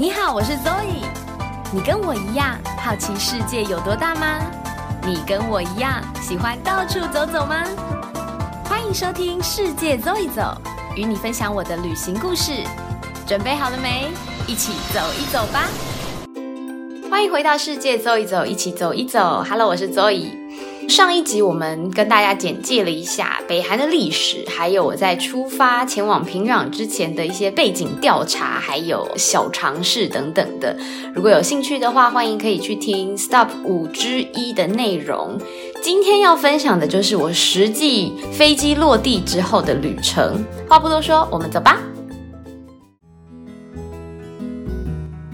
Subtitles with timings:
[0.00, 1.02] 你好，我是 Zoe。
[1.72, 4.38] 你跟我一样好奇世界有多大吗？
[5.04, 7.64] 你跟我一样喜欢到处走走吗？
[8.62, 10.56] 欢迎收听《世界走一走》，
[10.94, 12.62] 与你分享我的旅行故事。
[13.26, 14.06] 准备好了没？
[14.46, 15.64] 一起走一走吧！
[17.10, 19.42] 欢迎回到《世界走一走》，一起走一走。
[19.42, 20.37] Hello，我是 Zoe。
[20.88, 30.74] 上一集我们跟大家简介了一下北韩的历史，还有我在出发前往平壤之前的一些背景调查，还有小尝试等等的。
[31.14, 35.38] 如果有兴趣的话，欢迎可以去听 Stop 五之一的内容。
[35.82, 40.42] 今天要分享的就是我实际飞机落地之后的旅程。
[40.68, 41.78] 话不多说，我们走吧。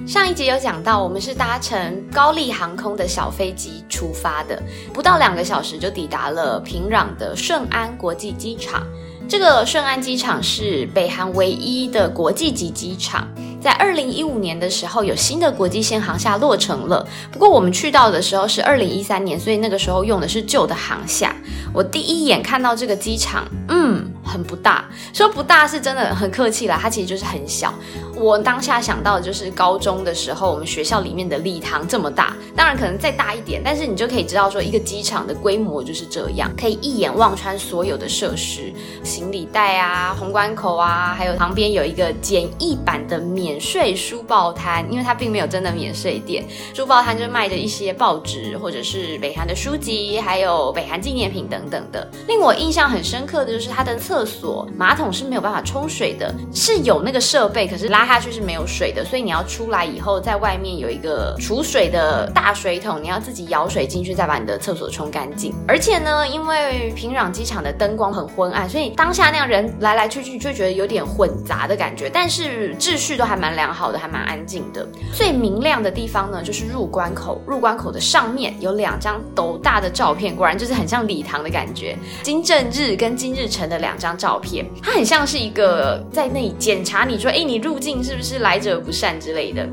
[0.07, 4.63] 上一集有讲到，我们是搭乘高丽航空的小飞机出发的，
[4.93, 8.87] 不到两个小时就抵达了平壤的顺安国际机场。
[9.27, 13.27] 这个顺安机场是北韩唯一的国际级机场，
[13.65, 17.09] 在二零一五年的时候有新的国际线航厦落成了。
[17.33, 21.35] 不过我们去到的时候是二零一三年，所以那个时候用的是旧的航厦。
[21.73, 24.11] 我第一眼看到这个机场，嗯。
[24.27, 27.73] 很不大，说不大是真的很客气啦，它其实就是很小。
[28.17, 38.73] 我当下想到的就是高中的时候，我们学校里面的礼堂这么大，当然可能再大一点，但是你就可以知道说一个机场的规模就是这样，可以一眼望穿所有的设施，
[39.05, 52.05] 行李带啊、通关口啊，还有旁边有一个简易版的免免税书报摊，因为它并没有真的免税店，书报摊就卖着一些报纸或者是北韩的书籍，还有北韩纪念品等等的。
[52.27, 65.55] 令我印象很深刻的就是它的厕所马桶是没有办法冲水的，是有那个设备，可是拉下去是没有水的，所以你要出来以后，在外面有一个储水的大水桶，你要自己舀水进去，再把你的厕所冲干净。
[65.69, 72.11] 而且呢，因为平壤机场的灯光很昏暗，所以当下那样人来来去去，就觉得有点混杂的感觉。
[72.13, 74.87] 但是秩序都还蛮蛮良好的，还蛮安静的。
[75.13, 77.43] 最明亮的地方呢，就是入关口。
[77.47, 81.97] 入关口的上面有两张斗大的照片，果然就是很像礼堂的感觉。
[82.23, 83.95] 金正日跟金日成的两。
[83.97, 89.67] 张照片，它很像是一个在那里检查你说，哎，你入境是不是来者不善之类的。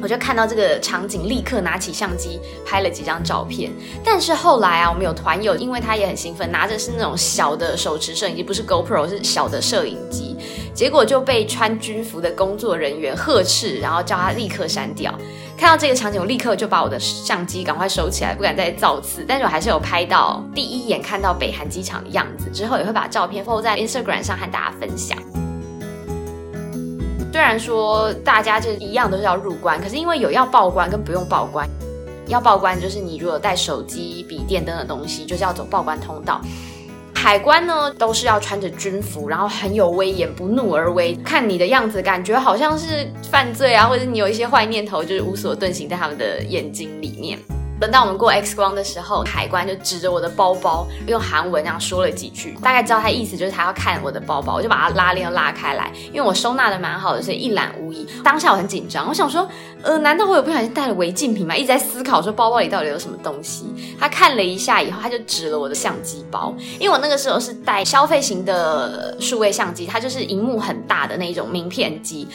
[0.00, 3.72] 我就看到这个场景，立刻拿起相机拍了几张照片。
[4.04, 10.36] 但是后来啊，我们有团友，因为他也很兴奋，拿着是那种小的手持摄影机，不是 GoPro，是小的摄影机，
[10.74, 15.12] 结果就被穿军服的工作人员呵斥，然后叫他立刻删掉。
[15.56, 19.24] 看到这个场景，我立刻就把我的相机赶快收起来，不敢再造次。
[19.26, 25.16] 但是我还是有拍到第一眼看到北韩机场的样子，之后也会把照片放在 Instagram 上和大家分享。
[27.32, 31.68] 虽然说大家就一样都是要入关，可是因为有要报关跟不用报关，
[32.28, 36.40] 要报关就是你如果带手机、笔电等等东西，就是要走报关通道。
[37.14, 41.14] 海关呢都是要穿着军服，然后很有威严，不怒而威。
[41.16, 47.38] 看你的样子，感觉好像是犯罪啊，或者你有一些坏念头，就是无所遁形在他们的眼睛里面。
[47.78, 58.06] 等到我们过 X 光的时候，海关就指着我的包包，用韩文这样说了几句，大概知道他意思就是他要看我的包包，我就把它拉链拉开来，因为我收纳的蛮好的，所以一览无遗。
[58.24, 59.46] 当下我很紧张，我想说，
[59.82, 61.54] 呃，难道我有不小心带了违禁品吗？
[61.54, 63.66] 一直在思考说包包里到底有什么东西。
[64.00, 72.26] 他看了一下以后，他就指了我的相机包，因为我那个时候是带消费型的数位相机，它就是荧幕很大的那种名片机。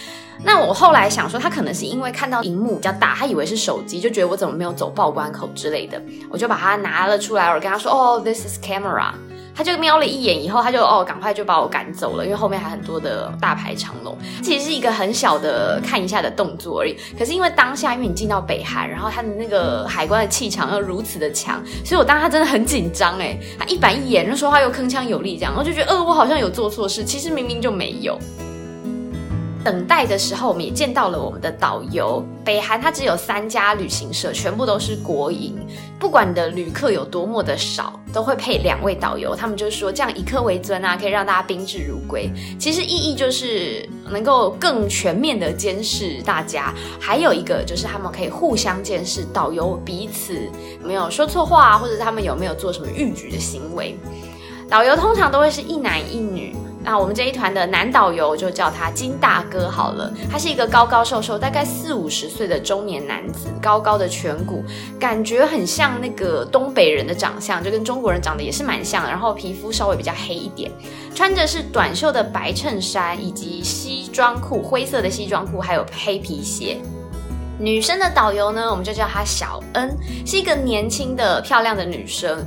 [0.44, 9.12] 那我后来想说，他可能是因为看到荧幕比较大，他以为是手机，就觉得我怎么没有走报关口之类的，我就把它拿了出来，我跟他说：“哦，this is camera。”
[9.54, 14.18] 他就瞄了一眼，以后他就哦，赶快就把我赶走了，因为后面还很多的大排长龙。
[14.42, 28.18] 其实是一个很小的看一下的动作而已，可是因为当下，因为你进到北韩，然后他的那个海关的气场又如此的强，所以我当他真的很紧张哎，他一板一眼就说话又铿锵有力，这样我就觉得呃，我好像有做错事，其实明明就没有。
[29.64, 32.24] 等待的时候，我们也见到了我们的导游。
[32.44, 35.56] 北韩它只有三家旅行社，全部都是国营。
[36.00, 39.36] 不管你的旅客有多么的少，都会配两位导游。
[39.36, 42.32] 他们就是说这样以客为尊啊，可以让大家宾至如归。
[42.58, 46.74] 其实意义就是能够更全面的监视大家。
[47.00, 50.50] 还有一个就是他们可以互相监视导游彼此
[50.84, 53.96] 没有说错话，或者他们有没有做什么逾矩的行为。
[54.68, 56.56] 导游通常都会是一男一女。
[56.84, 64.64] 那我们这一团的男导游就叫他金大哥好了，他是一个高高瘦瘦，大概四五十岁的中年男子，高高的颧骨，
[65.00, 69.08] 感觉很像那个东北人的长相，就跟中国人长得也是蛮像。
[69.08, 70.72] 然后皮肤稍微比较黑一点，
[71.14, 76.78] 穿着是短袖的白衬衫以及西装裤，灰色的西装裤，还有黑皮鞋。
[77.60, 79.96] 女生的导游呢，我们就叫她小恩，
[80.26, 82.44] 是一个年轻的漂亮的女生。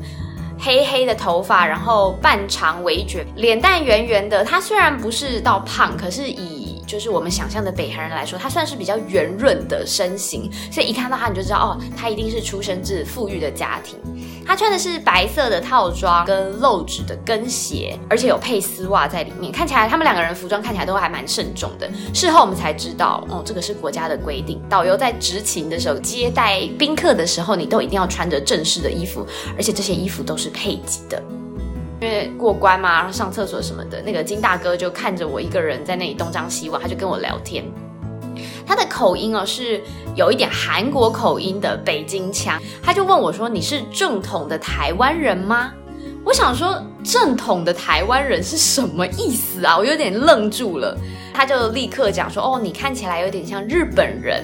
[0.64, 4.42] 黑黑的头发，然后半长微卷，脸蛋圆圆的。
[4.42, 13.98] 他虽然不是到胖，可是以就是我们想象的北韩人来说，他算是比较圆润的身形，所以一看到他你就知道哦，他一定是出生自富裕的家庭。
[14.46, 21.90] 他穿的是白色的套装跟露趾的跟鞋，而且有配丝袜在里面，看起来他们两个人服装看起来都还蛮慎重的。
[22.12, 29.26] 事后我们才知道，哦，这个是国家的规定，导游在执勤的时候接待宾客的时候，你都一定要穿着正式的衣服，
[29.56, 31.22] 而且这些衣服都是配给的。
[32.00, 37.64] 因为过关嘛，然后上厕所什么的，那个金大哥就看着我一个人在那里东张西望，他就跟我聊天。
[38.66, 39.82] 他的口音哦是
[40.14, 45.72] 有一点韩国口音的北京腔，他就问我说：“你是正统的台湾人吗？”
[46.24, 49.76] 我想说正统的台湾人是什么意思啊？
[49.76, 50.96] 我有点愣住了。
[51.34, 54.42] 他就立刻讲说：“哦，你看起来有点像日本人。”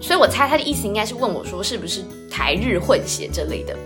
[0.00, 3.76] 所以我猜他的意思应该是问我说：“是不是台日混血之类的？”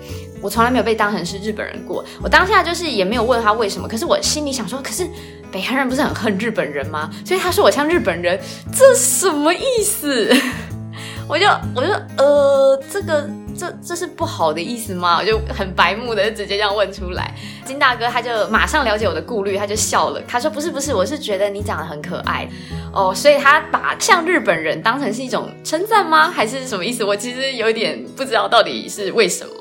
[0.45, 5.09] 我从来没有被当成是日本人过，我当下就是也没有问他为什么，可是我心里想说，可是
[5.51, 7.11] 北韩人不是很恨日本人吗？
[7.25, 8.39] 所以他说我像日本人，
[8.71, 10.31] 这什么意思？
[11.27, 13.27] 我就我就呃，这个
[13.59, 15.17] 这这是不好的意思吗？
[15.19, 17.35] 我就很白目的直接这样问出来。
[17.65, 22.47] 金大哥他就马上了解我的顾虑，他就笑了，他说不是不是，我是觉得你长得很可爱
[22.93, 26.31] 哦，所以他把像日本人当成是一种称赞吗？
[26.31, 27.03] 还是什么意思？
[27.03, 29.53] 我其实有点不知道到底是为什么。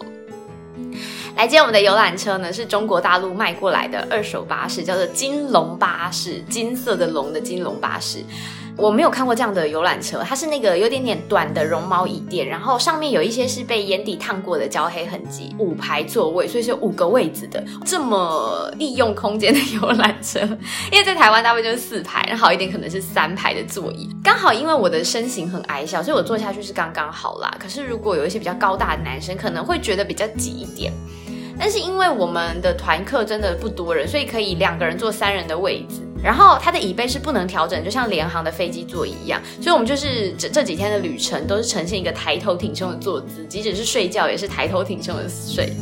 [1.36, 8.24] 来接我们的游览车呢，是中国大陆卖过来的二手巴士，叫做金龙巴士，金色的龙的金龙巴士。
[8.76, 20.40] 我没有看过这样的游览车，它是那个有点点短的绒毛椅垫，然后上面有一些是被烟蒂烫过的焦黑痕迹，五排座位，所以是五个位子的，这么利用空间的游览车。
[20.92, 24.10] 因为在台湾大部分就是四排，好一点可能是三排的座椅。
[24.24, 27.56] 刚好因为我的身形很矮小，所以我坐下去是刚刚好啦。
[27.60, 30.92] 可是如果有一些比较高大的男生，可能会觉得比较挤一点。
[31.58, 36.02] 但是因为我们的团客真的不多人，所以可以两个人坐三人的位置。
[36.24, 39.42] 然后它的椅背是不能调整，就像联航的飞机座椅一样。
[39.62, 45.74] 所以我们就是这这几天的旅程都是呈现一个抬头挺胸的坐姿，即使是睡觉也是抬头挺胸的睡。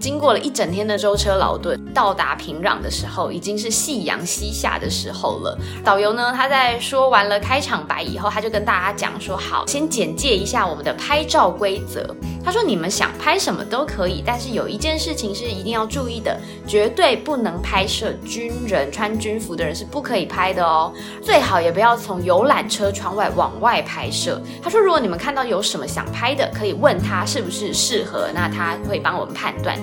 [0.00, 5.56] 经过了一整天的舟车劳顿，到达平壤的时候已经是夕阳西下的时候了。
[5.84, 16.34] 导游呢，他在说完了开场白以后，他就跟大家讲说：“好，先简介一下我们的拍照规则。”他说：“你们想拍什么都可以，但是有一件事情是一定要注意的，
[16.66, 20.90] 绝对不能拍摄军人穿军服的人是不可以拍的哦。
[21.22, 29.78] 最好也不要从游览车窗外往外拍摄。”他说：“如果你们看到有什么想拍的，可以问他是不是适合，那他会帮我们判断。”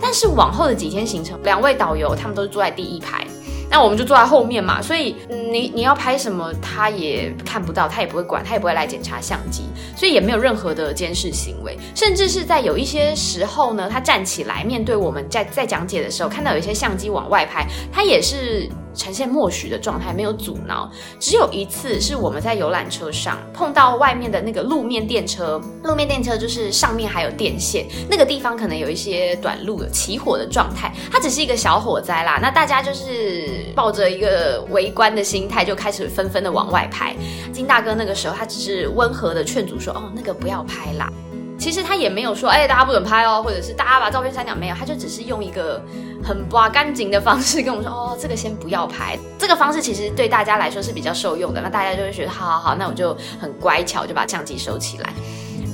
[0.00, 3.26] 但是往后的几天行程，两位导游他们都是坐在第一排，
[3.70, 9.62] 那我们就坐在后面嘛，所以你你要拍什么，他也看不到，他也不会管，他也不会来检查相机，
[9.96, 18.68] 所以也没有任何的监视行为，甚至是在有一些时候呢，他站起来面对我们在在讲解的时候，看到有一些相机往外拍，他也是。
[18.96, 20.90] 呈现默许的状态，没有阻挠。
[21.20, 30.92] 只有一次是我们在游览车上碰到外面的那个路面电车，路面电车就是上面还有电线，那个地方可能有一些短路有起火的状态。
[31.12, 37.14] 它只是一个小火灾啦，那大家就是抱着一个围观的心态，就开始纷纷的往外拍。
[37.52, 41.12] 金大哥那个时候他只是温和的劝阻说：“哦，那个不要拍啦。”
[41.58, 45.82] 其实他也没有说，哎，大家不准拍哦，或者是大家把照片删掉，没有，他就只是用一个
[46.22, 49.18] 很不干净的方式跟我们说，哦，这个先不要拍。
[49.38, 55.12] 这个方式其实对大家来说是比较受用的，那大家就会觉得，好好好，那我就很乖巧，就把相机收起来。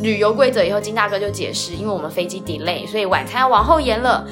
[0.01, 4.27] 旅游规则以后，金大哥就解释，因为我们飞机 delay，所以晚餐要往后延了。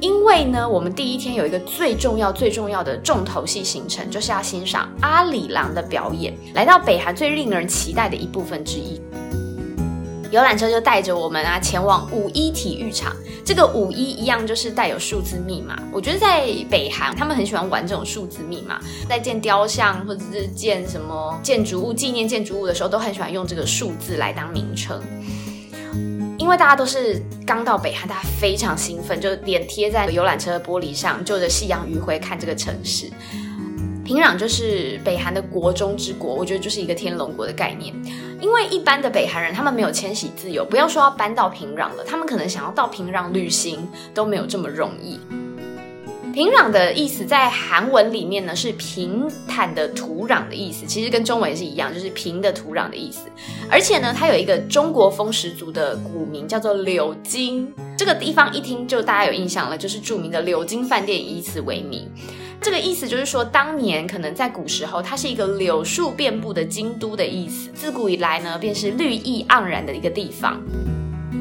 [0.00, 9.00] 因为呢，我们第一天有一个最重要、最重要的重头戏行程，就是要欣赏阿里郎的表演，来到北韩最令人期待的一部分之一。
[10.34, 13.14] 游览车就带着我们啊前往五一体育场。
[13.44, 15.80] 这个五一一样就是带有数字密码。
[15.92, 25.00] 我觉得在北韩，他们很喜欢玩这种数字密码，在建雕像或者是建什么建筑物、纪念建筑物的时候，都很喜欢用这个数字来当名称。
[26.36, 33.08] 因为大家都是刚到北韩，大家非常兴奋，就脸贴在游览车玻璃上，就着夕阳余晖看这个城市。
[34.04, 37.94] 平壤就是北韩的国中之国，我觉得就是一个天龙国的概念。
[38.40, 45.18] 因为一般的北韩人他们没有迁徙自由，不要说要搬到平壤了，他们可能想要到平壤旅行都没有这么容易。
[46.34, 53.28] 平壤的意思在韩文里面呢是平坦的土壤的意思，其实跟中文也是一样，就是平的土壤的意思。
[53.70, 62.10] 而且呢，它有一个中国风十足的古名叫做柳津，这个地方一听就大家有印象了，就是著名的柳津饭店以此为名。
[62.60, 67.70] 这个意思就是说，当年可能在古时候，它是一个柳树遍布的京都的意思。
[67.74, 70.60] 自古以来呢，便是绿意盎然的一个地方。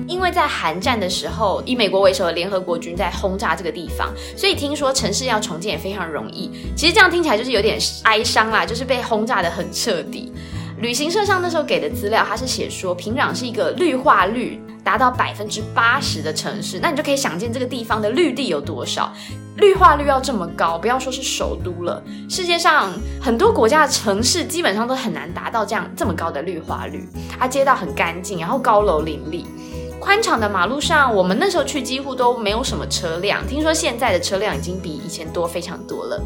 [0.06, 6.52] 因为在韩战的时候，以美国为首的联合国军在轰炸这个地方，所以听说城市要重建也非常容易。
[6.76, 10.34] 其实这样听起来就是有点哀伤啦，就是被轰炸的很彻底。
[10.80, 19.12] 旅行社上那时候给的资料，他是写说平壤是一个绿化率达到百分之八十的城市，那你就可以想见这个地方的绿地有多少。
[19.58, 27.08] 绿化率要这么高，不要说是首都了，世界上很多国家的城市基本上都很难达到这样这么高的绿化率。
[27.40, 29.46] 它街道很干净，然后高楼林立，
[30.00, 33.46] 宽敞的马路上，我们那时候去几乎都没有什么车辆。
[33.48, 36.22] 听说现在的车辆已经比以前多非常多了。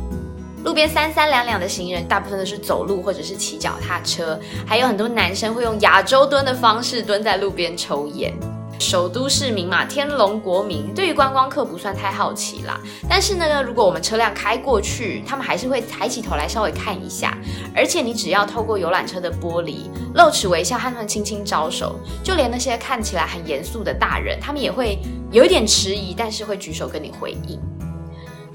[0.68, 8.34] 路边三三两两的行人，大部分都是走路或者是骑脚踏车，还有很多男生会用亚洲蹲的方式蹲在路边抽烟。
[8.78, 12.78] 首都市民嘛，天龙国民，对于观光客不算太好奇啦。
[13.08, 17.38] 但是呢，如果我们车辆开过去，他们还是会抬起头来稍微看一下。
[17.74, 25.00] 而且你只要透过游览车的玻璃露齿微笑，和他们轻轻招手，就连那些看起来很严肃的大人，他们也会
[25.32, 27.58] 有一点迟疑，但是会举手跟你回应。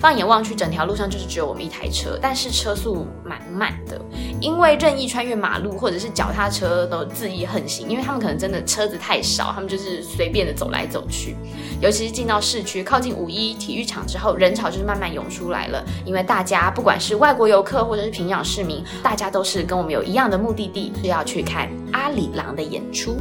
[0.02, 4.00] 放眼望去，整条路上就是只有我们一台车，但是车速蛮慢的，
[4.40, 11.37] 因为任意穿越马路或者是脚踏车都恣意横行，因为他们可能真的车子太少，他们就是随便的走来走去。
[11.80, 23.16] 尤其是进到市区，靠近五一体育场之后，人潮就是慢慢涌出来了，因为大家不管是外国游客或者是平壤市民，大家都是跟我们有一样的目的地，是要去看阿里郎的演出。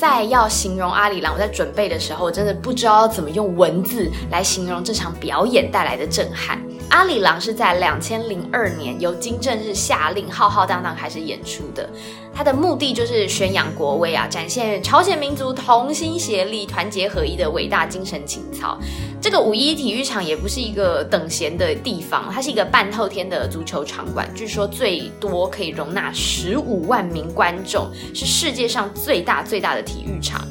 [0.00, 6.58] 在要形容阿里郎，我在准备的时候，我真的不知道怎么用文字来形容这场表演带来的震撼。
[6.90, 11.88] 阿里郎是在两千零二年由金正日下令浩浩荡荡开始演出的，
[12.34, 18.76] 他的目的就是宣扬国威啊，展现朝鲜民族同心协力、团结合一的伟大精神情操。
[19.22, 30.44] 这个五一体育场也不是一个等闲的地方，它是一个半透天的足球场馆，据说最多可以容纳十五万名观众，是世界上最大最大的体育场。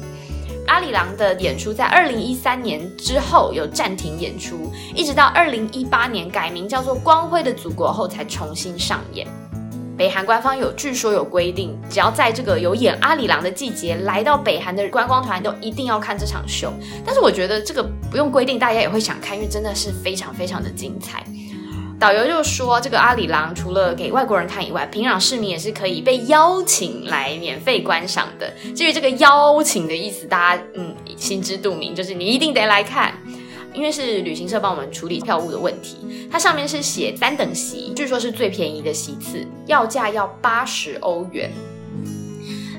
[0.70, 9.26] 阿里郎的演出在二零一三年之后有暂停演出，一直到二零一八年改名叫做《光辉的祖国》后才重新上演。
[9.98, 16.72] 北韩官方有据说有规定，只要在这个有演阿里郎的季节来到北韩的观光团都一定要看这场秀。
[17.04, 21.24] 但是我觉得这个不用规定，大家也会想看，因为真的是非常非常的精彩。
[22.00, 28.50] 导游就说，这个阿里郎除了给外国人看以外，平壤市民也是可以被邀请来免费观赏的。
[28.74, 33.12] 至于这个邀请的意思，大家嗯心知肚明，就是你一定得来看，
[33.74, 35.98] 因为是旅行社帮我们处理票务的问题。
[36.32, 41.52] 它上面是写三等席，据说是最便宜的席次，要价要八十欧元。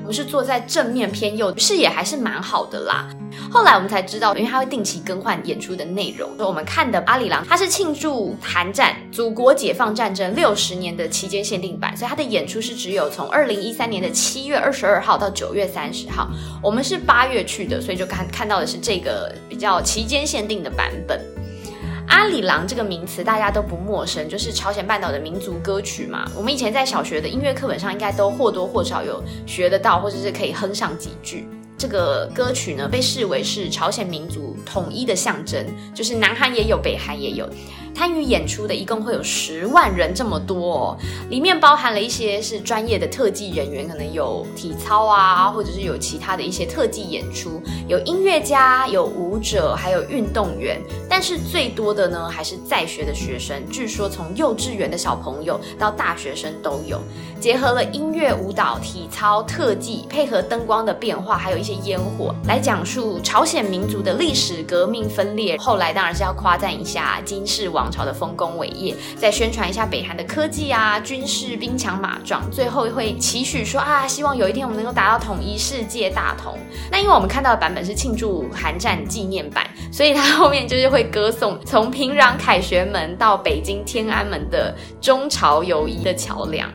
[0.01, 3.07] 我们是坐在正面偏右，视野还是蛮好的啦。
[3.49, 6.29] 后来我们才知道，因为它会定期更换演出的内容。
[6.39, 16.29] 我们看的《阿里郎》，它是庆祝韩战、祖国解放战争六十年的期间限定版，所以它的演出是只有从二零一三年的七月二十二号到九月三十号。
[16.61, 21.21] 我们是八月去的，所以就看看到的是这个比较期间限定的版本。
[22.11, 26.29] 阿里郎这个名词大家都不陌生，就是朝鲜半岛的民族歌曲嘛。
[26.35, 31.47] 我们以前在小学的音乐课本上应该都或多或少有学得到，或者是可以哼上几句。
[31.77, 35.65] 这个歌曲呢，被视为是朝鲜民族统一的象征，
[35.95, 37.49] 就是南韩也有，北韩也有。
[37.93, 40.97] 参与演出的一共会有十万人这么多，哦，
[41.29, 50.81] 里面包含了一些是专业的特技人员，可能有体操啊，或者是有其他的一些特技演出，有音乐家，有舞者，还有运动员。
[51.07, 56.99] 但是最多的呢，还是在学的学生，据说从幼稚园的小朋友到大学生都有，
[57.39, 65.55] 结合了音乐、舞蹈、体操、特技，配合灯光的变化，还有一些烟火，来讲述朝鲜民族的历史革命分裂。
[65.59, 67.80] 后来当然是要夸赞一下金世王。
[67.81, 76.59] 王朝的丰功伟业，再宣传一下北韩的科技啊、军事兵强马壮，最后会期许说啊，希望有一天我们能够达到统一世界大同。
[76.91, 86.69] 那因为我们看到的版本是庆祝韩战纪念版，所以它后面就是会歌颂从平壤凯旋门到北京天安门的中朝友谊的桥梁。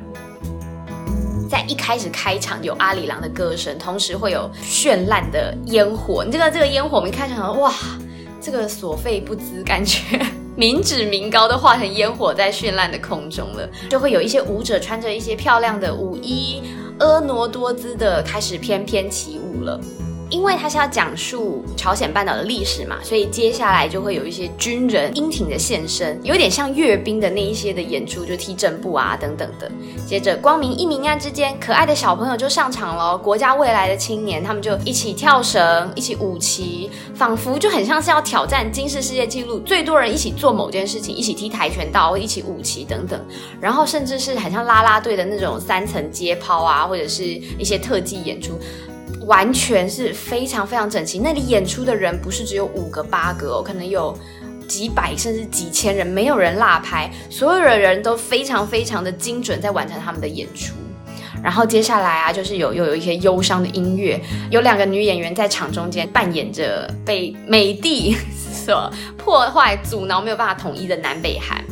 [1.49, 6.25] 在一开始开场有阿里郎的歌声，同时会有绚烂的烟火。
[6.25, 7.73] 你这个这个烟火，我们一开场哇，
[8.41, 10.19] 这个所费不赀，感觉。
[10.57, 16.63] 民脂民膏都化成烟火在绚烂的空中了，就会有一些舞者穿着一些漂亮的舞衣，
[16.99, 19.79] 婀娜多姿的开始翩翩起舞了。
[20.29, 29.71] 因为他是要讲述朝鲜半岛的历史嘛，所以接下来就会有一些军人英挺的现身，有点像阅兵的那一些的演出，就踢正步啊等等的。
[30.05, 43.21] 接着光明一明暗之间，可爱的小朋友就上场了，国家未来的青年，他们就一起跳绳，一起舞旗，仿佛就很像是要挑战金氏世界纪录，最多人一起做某件事情，一起踢跆拳道，一起舞旗等等。
[43.61, 48.59] 然后甚至是很像啦啦队的那种三层接抛啊，或者是一些特技演出。
[49.27, 54.17] 完全是非常非常整齐，那里演出的人不是只有五个八个哦，可能有
[54.67, 60.75] 几百甚至几千人，没有人落拍，所有的人都非常非常的精准在完成他们的演出。
[61.43, 68.17] 然后接下来啊，就是有又 有一些忧伤的音乐，有两个女演员在场中间扮演着被美帝
[68.53, 71.63] 所破坏、阻挠，没有办法统一的南北韩。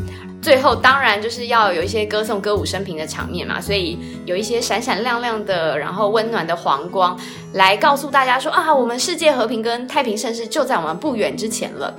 [0.45, 7.19] 最后当然就是要有一些歌颂歌舞升平的场面嘛，所以有一些闪闪亮亮的，然后温暖的黄光，
[7.55, 11.95] 来告诉大家说啊，我们世界和平跟太平盛世就在我们不远之前了。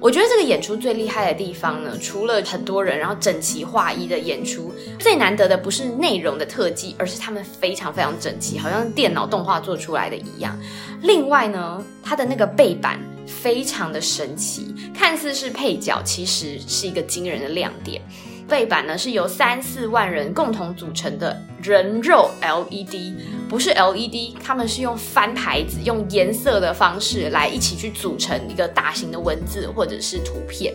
[0.00, 10.58] 我觉得这个演出最厉害的地方呢，除了很多人然后整齐划一的演出，最难得的不是内容的特技，而是他们非常非常整齐，好像电脑动画做出来的一样。
[11.02, 12.98] 另外呢，它的那个背板。
[13.28, 18.00] 非常的神奇，看似是配角，其实是一个惊人的亮点。
[18.48, 23.12] 背板呢是由三四万人共同组成的人肉 LED，
[23.46, 30.72] 不是 LED，他们是用翻牌子，用颜色的方式来一起去组成一个大型的文字或者是图片，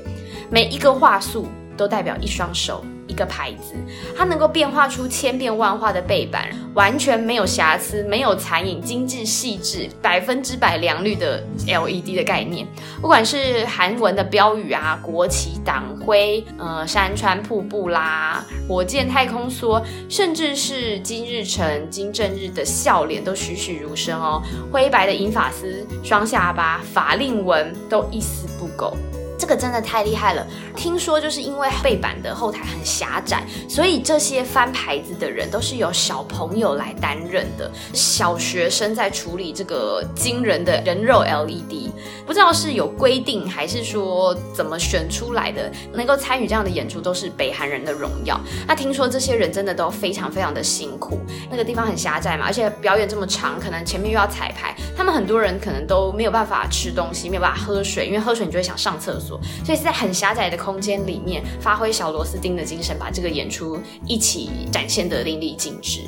[0.51, 2.85] 每一个画素都代表一双手。
[3.07, 3.75] 一个牌子，
[4.15, 12.67] 它能够变化出千变万化的背板，完全没有瑕疵，没有残影，精致细致，百分之百良率的 LED 的概念。
[13.01, 24.41] 不管是韩文的标语啊，国旗、党徽，呃，山川瀑布啦，火箭、太空梭，甚至是金日成、金正日的笑脸都栩栩如生哦。
[24.71, 28.95] 灰白的银发丝，双下巴，法令纹都一丝不苟。
[29.43, 30.47] 这个真的太厉害了！
[30.73, 41.91] 听说就是因为背板的后台很狭窄，所以这些翻牌子的人都是由小朋友来担任的，小学生在处理这个惊人的人肉 LED。
[42.25, 48.39] 不知道是有规定还是说怎么选出来的，能够参与这样的演出都是北韩人的荣耀。
[48.65, 51.19] 那听说这些人真的都非常非常的辛苦，
[51.51, 59.32] 那个地方很狭窄嘛，而且表演这么长，可能前面又要彩排，他们很多人可能都没有办法吃东西，没有办法喝水，因为喝水你就会想上厕所。
[59.63, 66.01] 所以是在很狭窄的空间里面，发挥小螺丝钉的精神，把这个演出一起展现得淋漓尽致。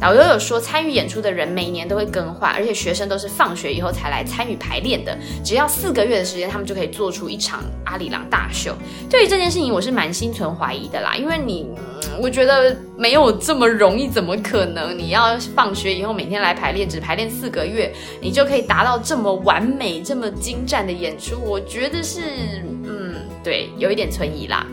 [0.00, 5.16] 导游有说，参与演出的人每年都会更换，而且学生都是放学以后才来参与排练的。
[5.44, 8.74] 只要四个月的时间，他们就可以做出一场阿里郎大秀。
[9.10, 11.66] 对于这件事情，我是蛮心存怀疑的啦，因为你，
[12.20, 14.96] 我觉得没有这么容易，怎么可能？
[14.96, 21.34] 你要放学以后每天来排练，只排练四个月，你就可以达到这么完美、这么精湛的演出？
[21.44, 22.20] 我觉得是，
[22.84, 24.64] 嗯，对，有一点存疑啦。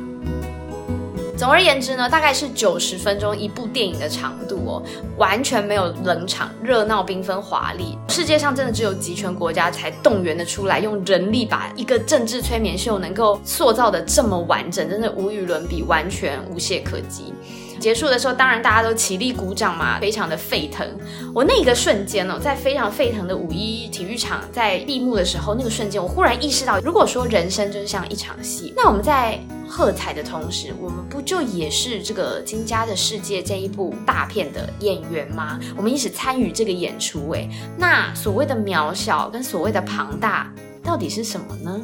[1.37, 4.83] 总而言之呢，大概是九十分钟一部电影的长度哦，
[5.17, 7.97] 完全没有冷场，热闹缤纷华丽。
[8.07, 17.33] 世界上真的只有集权国家才动员的出来，用人力把一个政治催眠秀能够塑造的这么完整，真的无与伦比，完全无懈可击。
[17.79, 20.88] 结束的时候，当然大家都起立鼓掌嘛，非常的沸腾。
[21.33, 35.59] 我那一个瞬间呢，在非常沸腾的五一体育场在闭幕的时候，那个瞬间，我忽然意识到，如果说人生就是像一场戏，那我们在喝彩的同时，我们不就也是这个《金家的世界》这一部大片的演员吗？
[35.75, 40.51] 我们一起参与这个演出，哎，那所谓的渺小跟所谓的庞大，
[40.83, 41.81] 到底是什么呢？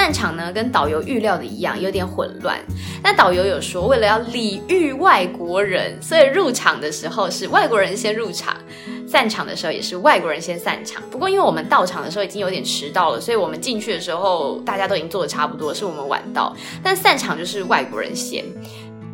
[0.00, 2.58] 散场呢，跟导游预料的一样，有点混乱。
[3.02, 8.56] 那导游有说，为了要礼遇外国人，所以入场的时候是外国人先入场，
[9.06, 11.02] 散场的时候也是外国人先散场。
[11.10, 16.56] 不过因为我们到场的时候已经有点迟到了，所以我们进去的时候大家都已经做的差不多，是我们晚到。
[16.82, 18.42] 但散场就是外国人先。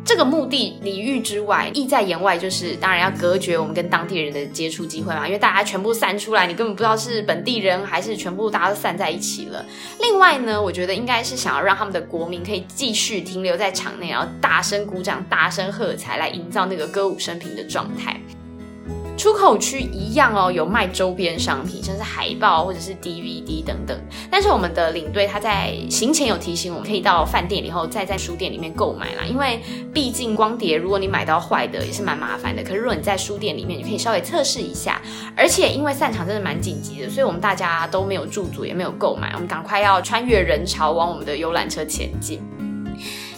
[0.07, 9.65] 这个目的礼遇之外，意在言外，就是当然要隔绝我们跟当地人的接触机会嘛，因为大家全部散出来，你根本不知道是本地人还是全部大家都散在一起了。
[9.99, 18.17] 另外呢，我觉得应该是想要让他们的国民可以继续停留在场内，然后大声鼓掌、大声喝彩，来营造那个歌舞升平的状态。
[19.17, 23.99] 出口区一样哦，有卖周边商品，像是海报或者是 DVD 等等。
[24.29, 29.23] 但是我们的领队他在行前有提醒我们，可以到饭店以后再在书店里面购买啦。
[29.27, 29.59] 因为
[29.91, 32.61] 毕竟光碟如果你买到坏的也是蛮麻烦的。
[32.61, 35.01] 可是如果你在书店里面，你可以稍微测试一下。
[35.35, 42.39] 而且因为散场真的蛮紧急的，所以我们大家都没有驻足，也没有购买，我们赶快要穿越人潮往我们的游览车前进。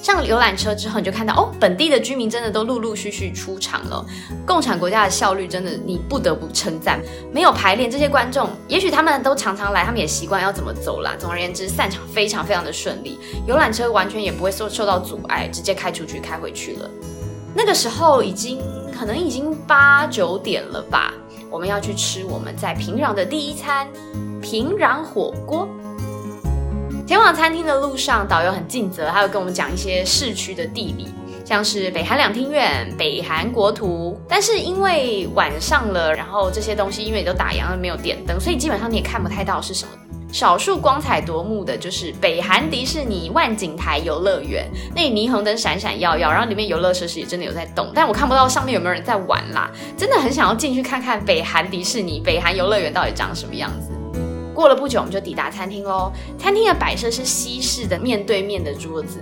[0.01, 4.03] 上游览车之后，你就看到哦，本地的居民真的都陆陆续续出场了。
[4.45, 6.99] 共产国家的效率真的，你不得不称赞。
[7.33, 11.15] 没有排练，这些观众也许他们都常常来，他们也习惯要怎么走啦。
[11.19, 16.89] 总而言之，散场非常非常的顺利，游览车完全也不会受受到阻碍，直接开出去开回去了。
[17.53, 18.61] 那个时候已经
[18.97, 21.13] 可能已经八九点了吧，
[21.49, 23.87] 我们要去吃我们在平壤的第一餐——
[24.41, 25.67] 平壤火锅。
[27.09, 31.07] 前往餐厅的路上，导游很尽责，他会跟我们讲一些市区的地理，
[31.43, 34.15] 像是北韩两厅院、北韩国图。
[34.29, 39.91] 但是因为晚上了，然后这些东西因为都打烊了，没有电灯，所以基本上你也看不太到是什么。
[40.31, 49.67] 少数光彩夺目的就是北韩迪士尼万景台游乐园，那霓虹灯闪闪耀耀，然后里面游乐设施也真的有在动，但我看不到上面有没有人在玩啦。
[49.97, 53.89] 真的很想要进去看看北韩迪士尼、北韩游乐园到底长什么样子。
[54.59, 56.11] 过了不久，我们就抵达餐厅喽。
[56.37, 59.21] 餐厅的摆设是西式的面对面的桌子，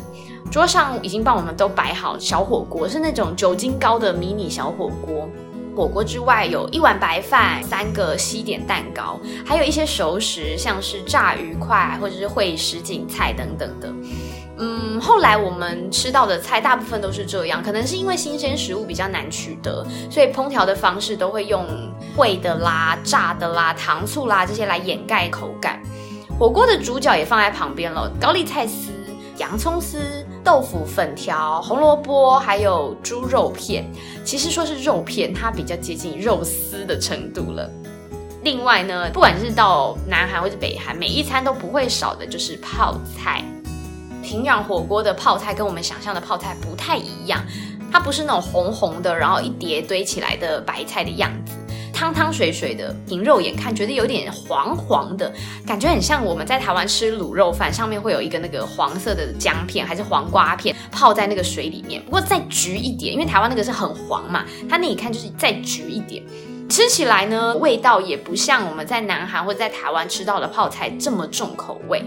[0.50, 5.30] 桌上已经帮我们都摆好小火锅，是那种酒精高的迷你小火锅。
[5.76, 13.94] 火锅之外，有一碗白饭、三个西点蛋糕，还有一些熟食，像是炸鱼块或者是会什锦菜等等的。
[14.60, 21.66] 嗯，后来我们吃到的菜大部分都是这样，可能是因为新鲜食物比较难取得，所以烹调的方式都会用
[22.16, 25.80] 烩的啦、炸的啦、糖醋啦这些来掩盖口感。
[26.40, 28.92] 火锅的主角也放在旁边了，高丽菜丝、
[29.38, 33.86] 洋葱丝、豆腐粉条、红萝卜，还有猪肉片。
[34.24, 37.70] 其实说是肉片，它比较接近肉丝的程度了。
[38.44, 43.44] 另外呢，不管是到南韩或者北韩，每一餐都不会少的就是泡菜。
[44.28, 47.42] 平壤火锅的泡菜跟我们想象的泡菜不太一样，
[47.90, 51.54] 它不是那种红红的，然后一叠堆起来的白菜的样子，
[51.94, 55.32] 汤汤水水的，凭肉眼看觉得有点黄黄的，
[55.66, 66.22] 感觉很像我们在台湾吃卤肉饭，上面会有一个那个黄色的姜片还是黄瓜片泡在那个水里面，不过再橘一点，因为台湾那个是很黄嘛，它那一看就是再橘一点，
[66.70, 72.04] 吃起来呢味道也不像我们在南韩或者在台湾吃到的泡菜这么重口味。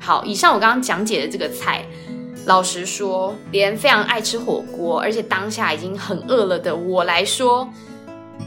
[0.00, 1.84] 好，以上我刚刚讲解的这个菜，
[2.46, 7.68] 老实说，连非常爱吃火锅，而且当下已经很饿了的我来说，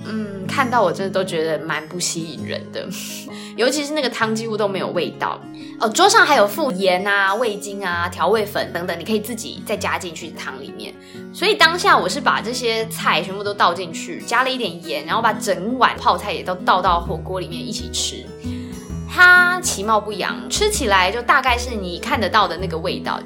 [0.05, 2.87] 嗯，看到我真的都觉得蛮不吸引人的，
[3.57, 5.39] 尤其是那个汤几乎都没有味道
[5.79, 5.87] 哦。
[5.89, 10.93] 桌上还有附盐啊、味精啊、调味粉等等，你可以自己再加进去汤里面。
[11.33, 18.25] 所以当下我是把这些菜全部都倒进去，加了一点盐，然后把整碗泡菜也都倒到火锅里面一起吃。
[19.13, 23.19] 它其貌不扬，吃起来就大概是你看得到的那个味道。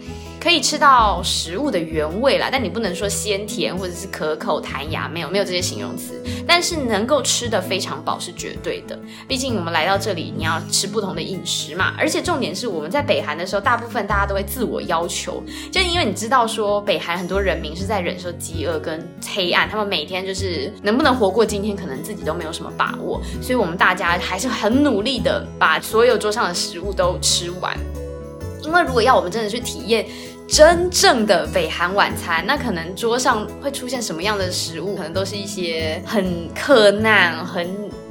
[0.45, 6.21] 可以吃到食物的原味啦，但你不能说鲜甜或者是可口弹牙，没有没有这些形容词。
[6.45, 8.95] 但是能够吃的非常饱是绝对的，
[9.27, 11.95] 毕竟我们来到这里，你要吃不同的饮食嘛。
[11.97, 19.03] 而且重点是我们在北韩的时候，大部分大家都会自我要求，就因为你知道说北韩很多人民是在忍受饥饿跟
[19.33, 27.75] 黑暗，他们每天就是能不能活过今天，可能自己都没有什么把握，所以我们大家还是很努力的把所有桌上的食物都吃完。
[28.61, 30.05] 因为如果要我们真的去体验。
[30.47, 34.95] 真正的北韩晚餐，那可能桌上会出现什么样的食物？
[34.95, 37.67] 可能都是一些很困难、很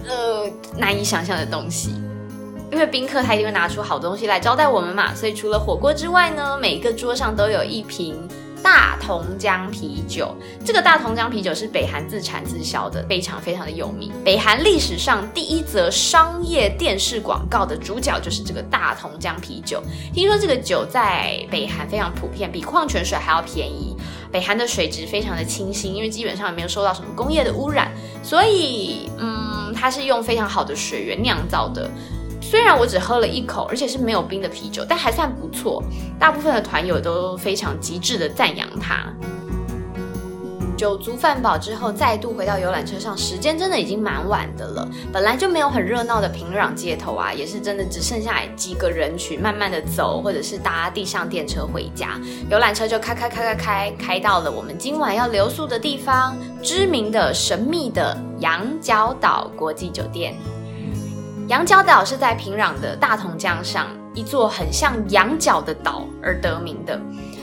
[0.08, 1.94] 呃难以想象的东西。
[2.72, 8.28] 因为宾客他一定会拿出好东西来招待我们嘛，所以除了火锅之外呢，每个桌上都有一瓶。
[8.64, 14.10] 大同江啤酒，这个大同江啤酒是北韩自产自销的，非常非常的有名。
[14.24, 19.82] 北韩历史上第一则商业电视广告的主角就是这个大同江啤酒。
[20.14, 23.94] 听说这个酒在北韩非常普遍，比矿泉水还要便宜。
[24.32, 31.90] 北韩的水质非常的清新，因为基本上也没有受到什么工业的污染，所以嗯，它是用非常好的水源酿造的。
[32.50, 35.82] 虽然我只喝了一口，而且是没有冰的啤酒，但还算不错。
[36.20, 39.06] 大部分的团友都非常极致的赞扬它。
[40.76, 44.86] 酒足饭饱之后，再度回到游览车上，时间真的已经蛮晚的了。
[45.12, 52.20] 本来就没有很热闹的平壤街头啊，也是真的只剩下几个人群，慢慢的走，或者是搭地上电车回家。
[52.50, 60.36] 游览车就开开开开开，开到了我们今晚要留宿的地方——知名的神秘的羊角岛国际酒店。
[61.46, 66.98] 羊角岛是在平壤的大同江上一座很像羊角的岛而得名的。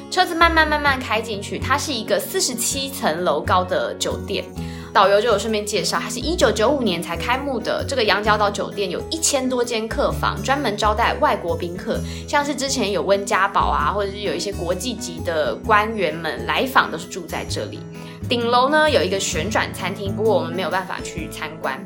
[0.09, 4.43] 车子慢慢慢慢开进去，它是一个四十七层楼高的酒店。
[4.91, 7.85] 导游就有顺便介绍，它是一九九五年才开幕的。
[7.87, 17.79] 这个羊角岛酒店有一千多间客房，专门招待外国宾客，像是之前有温家宝啊，或者是有一些国际级的官员们来访，都是住在这里。
[18.27, 21.79] 顶楼呢有一个旋转餐厅，不过我们没有办法去参观。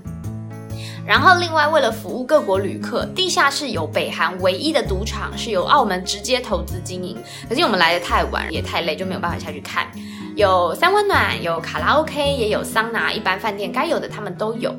[1.05, 7.15] 然后另外为了服务各国旅客，地下室有北韩唯一的赌场，是由澳门直接投资经营。
[7.47, 9.87] 可是我们来的太晚，也太累，就没有办法下去看。
[10.35, 14.75] 有三温暖，有卡拉 OK，也有桑拿，一般饭店该有的他们都有。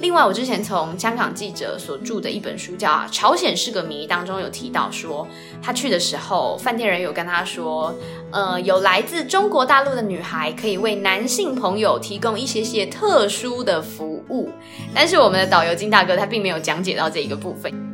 [0.00, 5.26] 另外，我之前从香港记者所著的一本书叫《朝鲜是个谜》当中有提到说，
[5.62, 7.94] 他去的时候，饭店人有跟他说，
[8.32, 14.50] 呃，有来自中国大陆的女孩可以为男性朋友提供一些些特殊的服务，
[14.94, 17.93] 但是我们的导游金大哥他并没有讲解到这一个部分。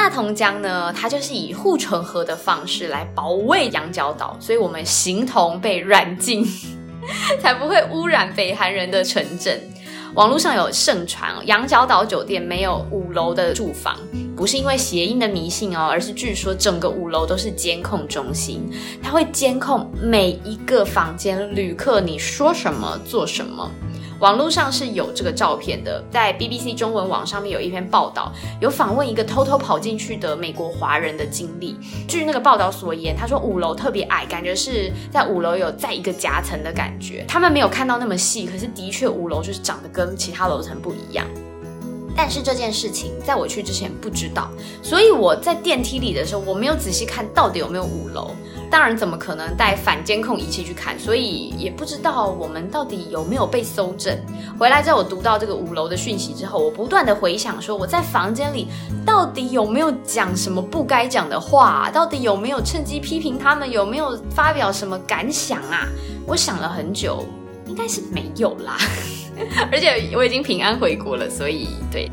[0.00, 6.42] 大同江呢，它就是以护城河的方式来保卫羊角岛，所以我们形同被软禁，
[7.38, 9.60] 才不会污染北韩人的城镇。
[10.14, 13.94] 网络上有盛传，羊角岛酒店没有五楼的住房，
[14.34, 18.66] 不是因为谐音的迷信哦，而是据说整个五楼都是监控中心，
[19.02, 23.70] 它会监控每一个房间旅客你说什么做什么。
[24.20, 28.30] 网络上是有这个照片的，在 BBC 中文网上面有一篇报道，
[28.60, 31.74] 有访问一个偷偷跑进去的美国华人的经历。
[32.06, 37.24] 据那个报道所言，他说五楼特别矮，感觉是在五楼有在一个夹层的感觉。
[37.26, 41.26] 他们没有看到那么细，可是的确五楼就是长得跟其他楼层不一样。
[42.14, 44.50] 但是这件事情在我去之前不知道，
[44.82, 48.32] 所以我在电梯里的时候，我没有仔细看到底有没有五楼。
[48.70, 50.96] 当然，怎么可能带反监控仪器去看？
[50.96, 54.16] 所以也不知道我们到底有没有被搜证。
[54.58, 58.68] 回来之后，我读到这个五楼的讯息之后，我不断的回想，说我在房间里
[59.04, 61.90] 到底有没有讲什么不该讲的话？
[61.92, 63.68] 到底有没有趁机批评他们？
[63.68, 65.88] 有没有发表什么感想啊？
[66.24, 67.26] 我想了很久，
[67.66, 68.78] 应该是没有啦。
[69.72, 72.08] 而且我已经平安回国了，所以对。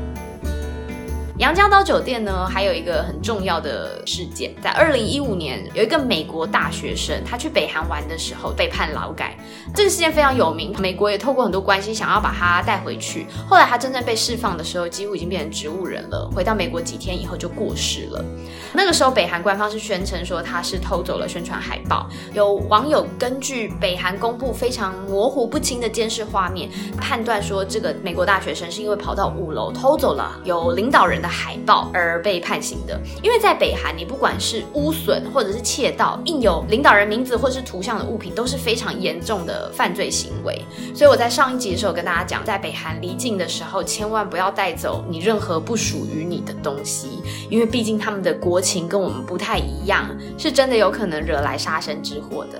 [1.38, 9.38] 杨家岛酒店呢，还有一个很重要的事件，在二零一五年，有一个美国大学生，他去北韩玩的时候被判劳改，
[9.72, 13.24] 这个事件非常有名，美国也透过很多关系想要把他带回去。
[13.48, 16.28] 后来他真正被释放的时候，几乎已经变成植物人了。
[16.34, 18.24] 回到美国几天以后就过世了。
[18.72, 22.08] 那个时候，北韩官方是宣称说他是偷走了宣传海报。
[22.34, 26.68] 有网友根据北韩公布非常模糊不清的监视画面，
[27.00, 31.27] 判断说这个美国大学生是因为跑到五楼偷走了有领导人的。
[31.28, 40.60] 海报而被判刑的，因为在北韩，你不管是污损或者是窃盗，印有领导人名字或是图像的物品都是非常严重的犯罪行为。
[40.94, 52.58] 所以我在上一集的时候跟大家讲，在北韩离境的时候，千万不要带走你任何不属于你的东西，因为毕竟他们的国情跟我们不太一样，是真的有可能惹来杀身之祸的。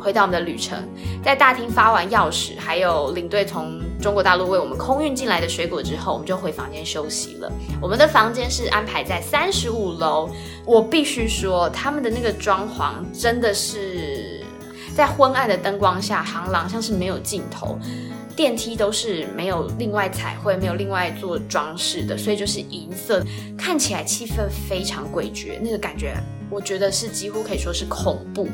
[0.00, 0.82] 回到我们的旅程，
[1.22, 7.52] 在大厅发完钥匙，还有领队从中国大陆为我们空运进来的水果之后，我们就回房间休息了。
[7.80, 10.30] 我们的房间是安排在三十五楼，
[10.64, 14.40] 我必须说，他们的那个装潢真的是
[14.94, 17.78] 在昏暗的灯光下，行廊像是没有尽头，
[18.34, 23.22] 电梯都是没有另外彩绘，没有另外做装饰的，所以就是银色，
[23.58, 26.16] 看起来气氛非常诡谲，那个感觉，
[26.48, 28.48] 我觉得是几乎可以说是恐怖。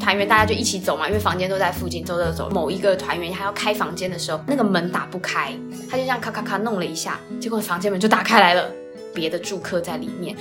[0.00, 2.50] 团员大家就一起走嘛，因为房间都在附近，走走走。
[2.50, 5.52] 某一个团员他要开房间的时候，那个门打不开，
[5.90, 8.70] 他就这样咔咔咔弄了一下，结果房间门就打开来了，
[9.14, 10.36] 别的住客在里面。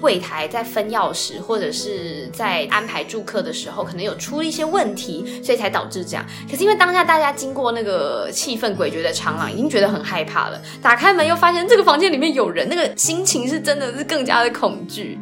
[0.00, 6.24] 柜台在分钥匙或者是在安排住客的时候，可能有出了一些问题，所以才导致这样。
[6.50, 10.58] 可是因为当下大家经过那个气氛诡谲的长廊，已经觉得很害怕了。
[10.80, 15.18] 打开门又发现这个房间里面有人，那个心情是真的是更加的恐惧。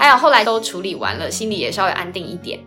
[0.00, 2.58] 还有后来都处理完了，心里也稍微安定一点。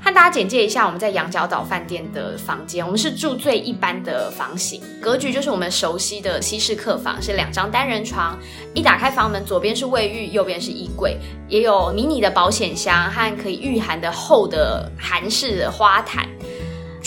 [0.00, 8.38] 和大家简介一下我们在羊角岛饭店的房间，我们是住最一般的房型，格局就是我们熟悉的西式客房，是两张单人床。
[8.72, 11.18] 一打开房门，左边是卫浴，右边是衣柜，
[11.48, 16.28] 也有迷你的保险箱和可以御寒的厚的韩式的花毯。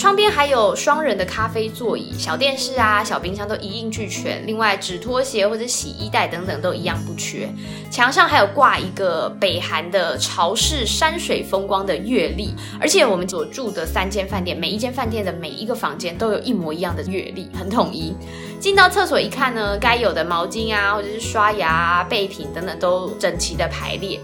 [0.00, 4.42] 窗边还有双人的咖啡座椅、小电视啊、小冰箱都一应俱全。
[4.46, 7.46] 另外，纸拖鞋或者洗衣袋等等都一样不缺。
[7.90, 18.14] 墙上还有挂一个北韩的潮式山水风光的月历，而且我们所住的三间饭店，每一间饭店的每一个房间都有一模一样的月历，很统一。
[18.58, 24.18] 进到厕所一看呢，该有的毛巾啊，或者是刷牙、啊备品等等都整齐的排列。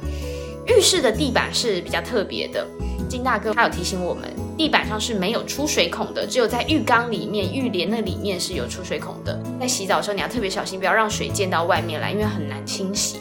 [0.69, 2.67] 浴室的地板是比较特别的，
[3.11, 4.46] 金大哥他有提醒我们。
[4.57, 9.39] 地板上是没有出水孔的，只有在浴缸里面、浴帘那里面是有出水孔的。
[9.61, 13.19] 在洗澡的时候，你要特别小心，不要让水溅到外面来，因为很难清洗。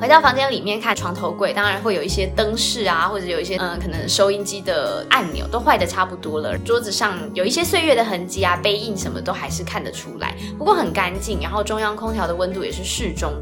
[0.00, 6.56] 回到房间里面看床头柜，当然会有一些灯饰啊，或者有一些嗯，可能收音机的按钮都坏的差不多了。
[6.58, 11.40] 桌子上有一些岁月的痕迹啊，杯印什么都还是看得出来，不过很干净。
[11.40, 13.32] 然后中央空调的温度也是适中。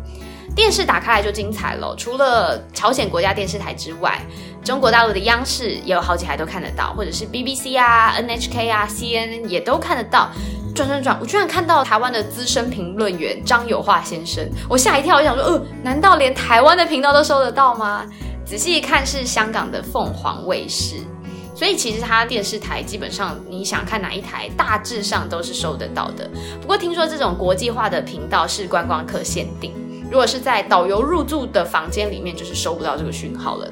[0.54, 4.20] 电视打开来就精彩了，除了朝鲜国家电视台之外，
[4.62, 10.30] 中国大陆的央视也有好几台都看得到，或者是 BBC 啊、NHK 啊、CNN 也都看得到。
[10.74, 18.06] 转转转，我居然看到台湾的资深评论员张友化先生，我吓一跳，我想说，呃，难道连台湾的频道都收得到吗？
[18.46, 20.96] 仔细一看，是香港的凤凰卫视。
[21.54, 26.28] 所以其实它电视台基本上你想看哪一台，大致上都是收得到的。
[26.60, 29.74] 不过听说这种国际化的频道是观光客限定，
[30.12, 33.66] 如果是在导游入住的房间里面，就是收不到这个讯号了。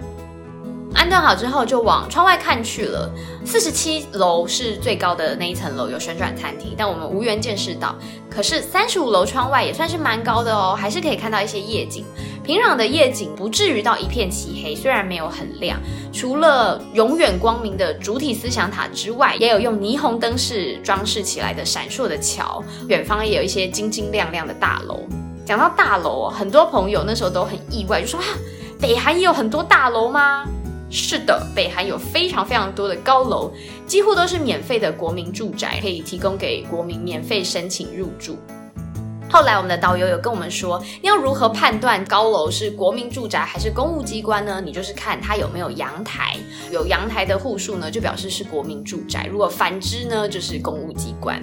[0.94, 3.12] 安顿好之后，就往窗外看去了。
[3.44, 7.94] 四十七楼是最高的那一层楼，有旋转餐厅，但我们无缘见识到。
[8.30, 12.06] 可是三十五楼窗外也算是蛮高的哦，还是可以看到一些夜景。
[12.42, 15.78] 平壤的夜景不至于到一片漆黑，虽然没有很亮，
[16.10, 22.64] 除了永远光明的主体思想塔之外，也有用霓虹灯饰装饰起来的闪烁的桥。
[22.88, 25.06] 远方也有一些晶晶亮亮的大楼。
[25.50, 28.26] 讲到大楼，很多朋友那时候都很意外，就说啊，
[28.80, 30.46] 北韩也有很多大楼吗？
[30.88, 33.50] 是的，北韩有非常非常多的高楼，
[33.84, 38.38] 几乎都是免费的国民住宅，可以提供给国民免费申请入住。
[39.28, 44.62] 后来我们的导游有跟我们说，要如何判断高楼是国民住宅还是公务机关呢？
[44.64, 46.36] 你就是看它有没有阳台，
[46.70, 51.42] 有阳台的户数呢，就表示是国民住宅；如果反之呢，就是公务机关。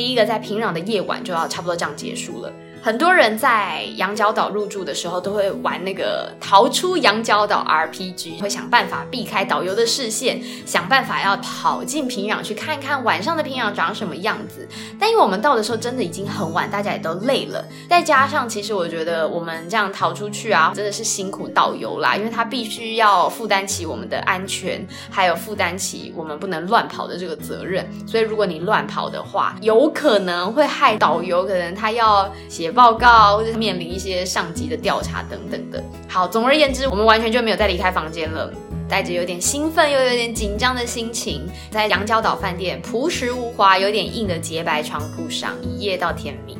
[0.00, 2.50] 第一个在平壤的夜晚就要差不多这样结束了。
[2.82, 14.66] 很多人在羊角岛入住的时候，都会玩那个逃出羊角岛 RPG，会想办法避开导游的视线，想办法要跑进平壤去看看晚上的平壤长什么样子。
[14.98, 27.86] 但因为我们到的时候真的已经很晚，大家也都累了，再加上其实我觉得我们这样逃出去啊，真的是辛苦导游啦，因为他必须要负担起我们的安全，还有负担起我们不能乱跑的这个责任。
[28.06, 32.69] 所以如果你乱跑的话，有可能会害导游，可能他要写。
[32.70, 35.82] 报告或者面临一些上级的调查等等的。
[36.08, 38.52] 好，总而言之，我们完全就没有再离开房间了，
[38.88, 46.58] 带着有点兴奋又有点紧张的心情，在羊角岛饭店朴实无华、有点硬的洁白床铺上一夜到天明。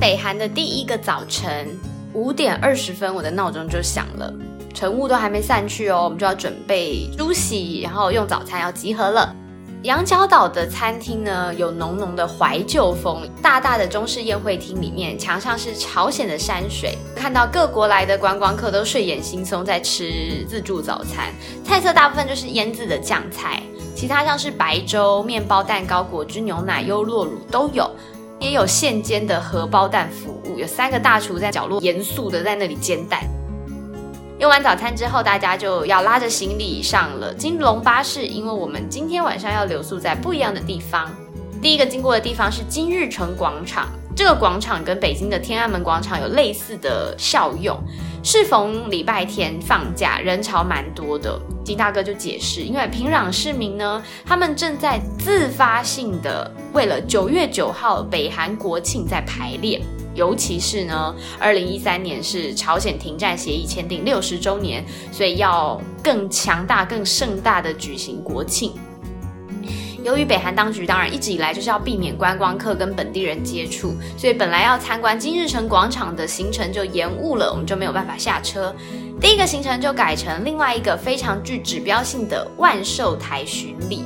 [0.00, 1.68] 北韩的第一个早晨
[2.14, 4.32] 五点二十分，我的闹钟就响了，
[4.72, 9.36] 晨雾都还没散去哦，我们就要准备梳洗，然后用早餐要集合了。
[9.82, 13.26] 羊角岛的餐厅呢，有浓浓的怀旧风。
[13.40, 16.98] 大大的中式宴会厅里面，墙上是朝鲜的山水。
[17.16, 21.32] 看到各国来的观光客都睡眼惺忪在吃自助早餐，
[21.64, 23.62] 菜色大部分就是腌制的酱菜，
[23.96, 27.90] 其他像是白粥、面包、蛋糕、果汁、牛奶、优酪乳都有，
[28.38, 30.58] 也有现煎的荷包蛋服务。
[30.58, 33.22] 有三个大厨在角落严肃的在那里煎蛋。
[34.40, 41.10] 用完早餐之后，大家就要拉着行李上了金龙巴士，因为我们今天晚上要留宿在不一样的地方。
[41.60, 47.78] 第一个经过的地方是金日成广场，这个广场跟北京的天安门广场有类似的效用。
[48.22, 51.38] 适逢礼拜天放假，人潮蛮多的。
[51.62, 59.82] 金大哥就解释，因为平壤市民呢，他们正在自发性的为了九月九号北韩国庆在排练。
[60.14, 68.72] 尤其是呢，二零一三年是朝鲜停战协议签订六十周年，所以要更强大、更盛大的举行国庆。
[70.02, 78.74] 由于北韩当局当然一直以来就是要避免观光客跟本地人接触，所以本来要参观金日成广场的行程就延误了，我们就没有办法下车。
[79.20, 84.02] 第一个行程就改成另外一个非常具指标性的万寿台巡礼。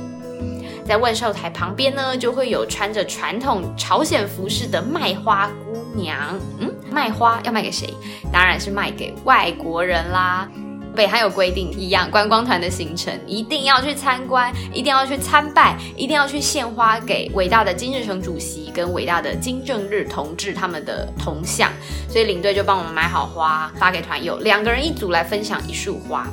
[0.85, 6.37] 在万寿台旁边呢，就会有穿着传统朝鲜服饰的卖花姑娘。
[6.59, 7.93] 嗯，卖花要卖给谁？
[8.31, 10.47] 当然是卖给外国人啦。
[10.95, 21.69] 北韩有规定，一样观光团的行程一定要去参观，一定要去参拜，一定要去献花给伟大的金日成主席跟伟大的金正日同志他们的铜像。
[22.07, 26.25] 所以领队就帮我们买好花，发给团友，两个人一组来分享一束花。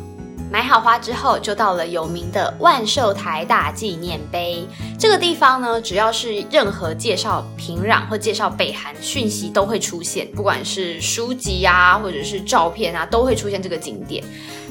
[0.52, 4.68] 买好花之后，就到了有名的万寿台大纪念碑。
[4.98, 14.22] 这个地方呢，只要是任何介绍平壤或介绍北韩讯息都会出现，不管是书籍啊，或者是照片啊，都会出现这个景点。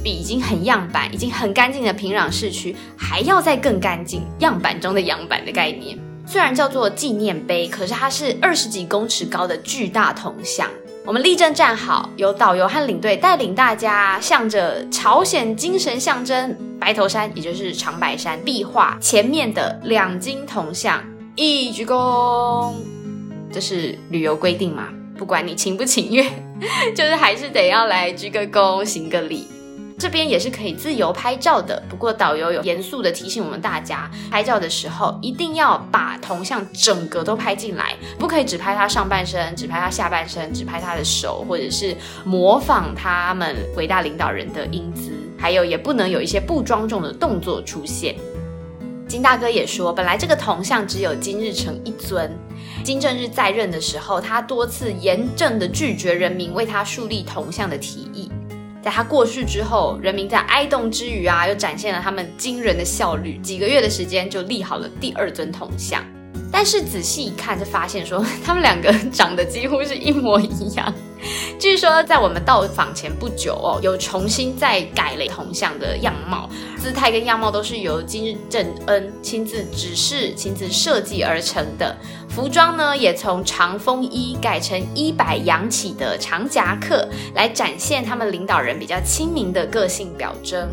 [0.03, 5.97] 比已经很样板、已经很干净的平壤市区还要再更干净，样板中的样板的概念。
[6.27, 10.69] 虽然叫做纪念碑，可是它是二十几公尺高的巨大铜像。
[11.03, 21.03] 我们立正站好，由导游和领队带领大家，向着朝鲜精神象征白头山，也就是长白山壁画前面的两金铜像
[21.35, 22.71] 一鞠躬。
[23.51, 24.89] 这是旅游规定嘛？
[25.17, 26.25] 不管你情不情愿，
[26.95, 29.47] 就是还是得要来鞠个躬，行个礼。
[30.01, 48.15] 这边也是可以自由拍照的，不过导游有严肃的提醒我们大家，拍照的时候一定要把铜像整个都拍进来，不可以只拍他上半身，只拍他下半身，只拍他的手，或者是模仿他们伟大领导人的英姿，还有也不能有一些不庄重的动作出现。
[49.07, 52.35] 金大哥也说，本来这个铜像只有金日成一尊。
[52.83, 58.10] 金正日在任的时候，他多次严正的拒绝人民为他树立铜像的提议。
[58.81, 66.03] 在他过世之后，人民在哀悼之余啊，又展现了他们惊人的效率，几个月的时间就立好了第二尊铜像。
[66.51, 70.93] 但是仔细一看，就发现说 他们两个长得几乎是一模一样。
[71.59, 76.49] 据说在我们到访前不久哦，有重新再改了铜像的样貌，
[76.79, 81.95] 姿态跟样貌都是由金正恩亲自指示、亲自设计而成的。
[82.29, 90.69] 服装呢，也从长风衣改成衣摆扬起的长夹克，来展现他们领导人比较亲民的个性表征。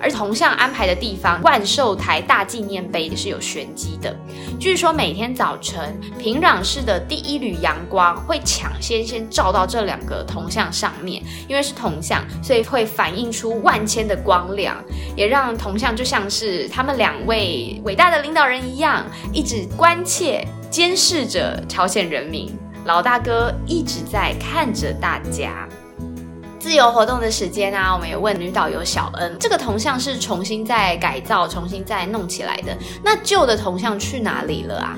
[0.00, 4.16] 而铜像安排的地方，万寿台大纪念碑也是有玄机的。
[4.58, 14.76] 据说每天早晨，平壤市的第一缕阳光会抢先先照到这两个铜像上面，因为是铜像，所以会反映出万千的光亮，
[15.14, 22.50] 也让铜像就像是他们两位伟大的领导人一样，一直关切监视着朝鲜人民。
[22.86, 25.68] 老大哥一直在看着大家。
[26.60, 34.94] 自由活动的时间啊，我们也问女导游小恩，这个铜像是重新再改造、重新再弄起来的，那旧的铜像去哪里了啊？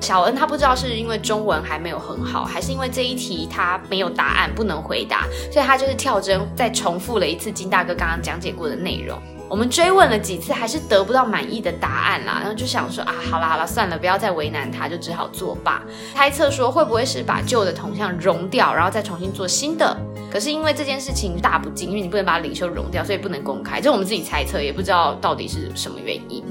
[0.00, 9.16] 小恩他不知道是因为中文还没有很好，还是因为这一题他没有答案不能回答，所以他就是跳针再重复了一次金大哥刚刚讲解过的内容。
[9.48, 15.80] 我们追问了几次，还是得不到满意的答案啦，然后就想说啊，好啦好啦，算了，不要再为难他，就只好作罢。
[16.16, 19.96] 猜测说会不会是把旧的铜像熔掉，然后再重新做新的？
[20.36, 23.80] 可是因为这件事情大不敬，因为你不能把领袖融掉，所以不能公开。
[23.80, 26.44] 这我们自己猜测，也不知道到底是什么原因。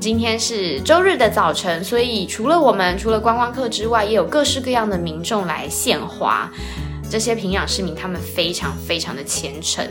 [0.00, 6.50] 今天是周日的早晨，所以除了我们，除了观光客之外，也有各式各样的民众来献花。
[7.10, 9.86] 这些平壤市民他们非常非常的虔诚，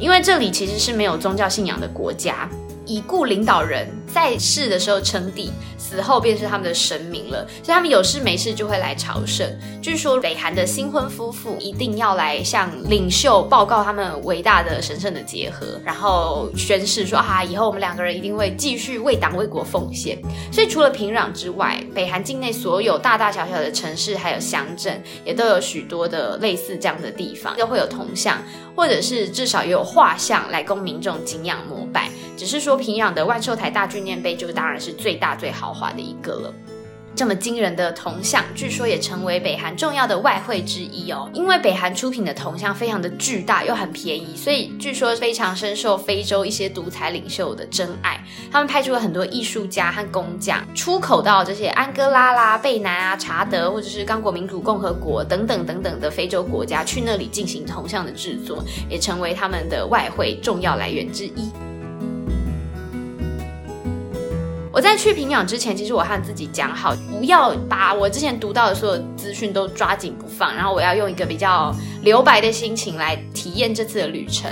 [0.00, 2.48] 因为这里其实是没有宗教信仰的国家。
[2.84, 9.46] 已故领导人在世的时候称帝，死后便是他们的神明了，所以他们有事没事就会来朝圣。
[9.80, 20.18] 据说北韩的新婚夫妇一定要来向领袖报告他们伟大的神圣的结合，然后宣誓说啊，以后我们两个人一定会继续为党为国奉献。
[20.50, 28.42] 所以除了平壤之外，北韩境内所有大大小小的城市还有乡镇，也都有许多的类似这样的地方，都会有铜像，
[28.74, 32.10] 或者是至少也有画像来供民众敬仰膜拜。
[32.36, 36.54] 只是说平壤的万寿台大纪念碑，就当然是最大最豪华的一个了。
[37.16, 41.28] 这么惊人的铜像，据说也成为北韩重要的外汇之一哦。
[41.34, 48.22] 因为北韩出品的铜像非常的巨大又很便宜，所以据说非常深受非洲一些独裁领袖的真爱。
[48.52, 61.50] 他们派出了很多艺术家和工匠，出口到这些安哥拉啦、贝南啊、查德或者是刚果民主共和国等等等等的非洲国家，去那里进行铜像的制作，也成为他们的外汇重要来源之一。
[64.78, 74.48] 我在去平壤之前，其实我和自己讲好，不要把我之前读到的所有资讯都抓紧不放，然后我要用一个比较留白的心情来体验这次的旅程。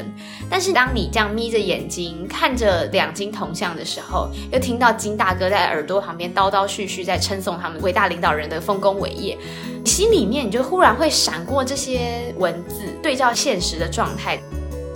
[0.51, 9.39] 但是当你这样眯着眼睛看着两金铜像的时候，又听到金大哥在耳朵旁边叨叨絮絮在称颂他们伟大领导人的丰功伟业，
[9.85, 14.41] 心里面你就忽然会闪过这些文字，对照现实的状态。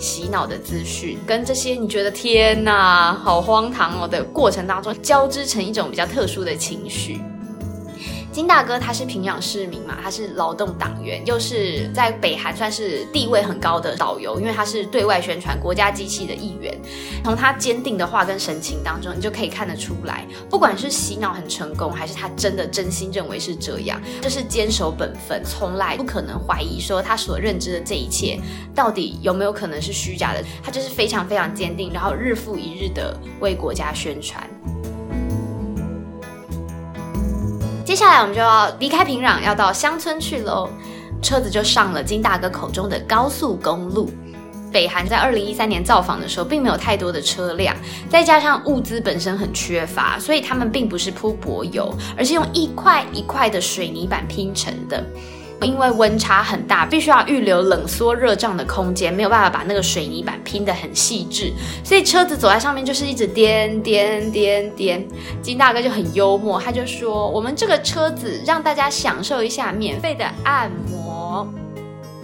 [0.01, 7.21] 洗脑的资讯跟这些你觉得天哪，好荒唐哦的过程当中，交织成一种比较特殊的情绪。
[8.31, 16.73] 金大哥他是平壤市民嘛，他是劳动党员，又是在北韩算是地位很高的导游，因为他是对外宣传国家机器的一员。
[17.23, 28.39] 从他坚定的话跟神情当中，你就可以看得出来，不管是洗脑很成功，还是他真的真心认为是这样，就是坚守本分，从来不可能怀疑说他所认知的这一切
[28.73, 30.41] 到底有没有可能是虚假的。
[30.63, 34.49] 他就是非常非常坚定，然后日复一日的为国家宣传。
[37.91, 40.69] 接下来我们就要离开平壤，要到乡村去喽。
[41.21, 44.09] 车子就上了金大哥口中的高速公路。
[44.71, 47.75] 北韩在二零一三年造访的时候，并没有太多的车辆，
[48.09, 55.03] 再加上物资本身很缺乏，所以他们并不是铺柏油，而是用一块一块的水泥板拼成的。
[55.61, 61.53] 因为温差很大，必须要预留冷缩热胀的空间，没有办法把那个水泥板拼得很细致，
[61.83, 65.07] 所以车子走在上面就是一直颠颠颠颠。
[65.41, 71.47] 金大哥就很幽默，他就说：“我们这个车子让大家享受一下免费的按摩。”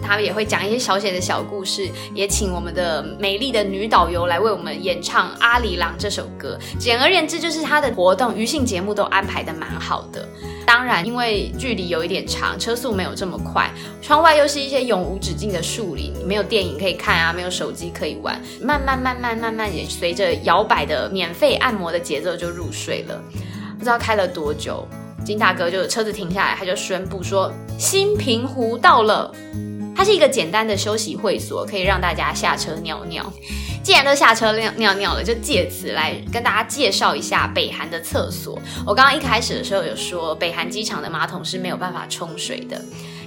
[0.02, 6.58] 他也会讲一些小写的小故事，也请我们的美丽的女导游来为我们演唱《阿里郎》这首歌。
[6.78, 10.26] 简而言之，就是他的活动、娱性节目都安排的蛮好的。
[10.66, 13.70] 当然，因为距离有一点长，车速没有这么快，
[14.02, 23.18] 窗外又是一些永无止境的树林，没有电影可以看啊，没有手机可以玩，慢慢慢慢慢慢也随着摇摆的免费按摩的节奏就入睡了。
[23.78, 24.86] 不知道开了多久，
[25.24, 29.32] 金大哥就车子停下来，他就宣布说：“新平湖到了。”
[29.98, 33.32] 它是一个简单的休息会所，可以让大家下车尿尿。
[33.82, 38.56] 既然都下车尿尿尿了，就借此来跟大家介绍一下北韩的厕所。
[38.86, 42.80] 我刚刚一开始的时候有说，北韩机场的马桶是没有办法冲水的。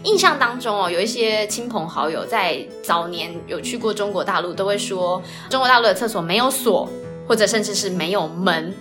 [0.06, 6.90] 印象当中哦，有一些亲朋好友在早年有去过中国大陆，都会说中国大陆的厕所没有锁，
[7.28, 8.74] 或者甚至是没有门。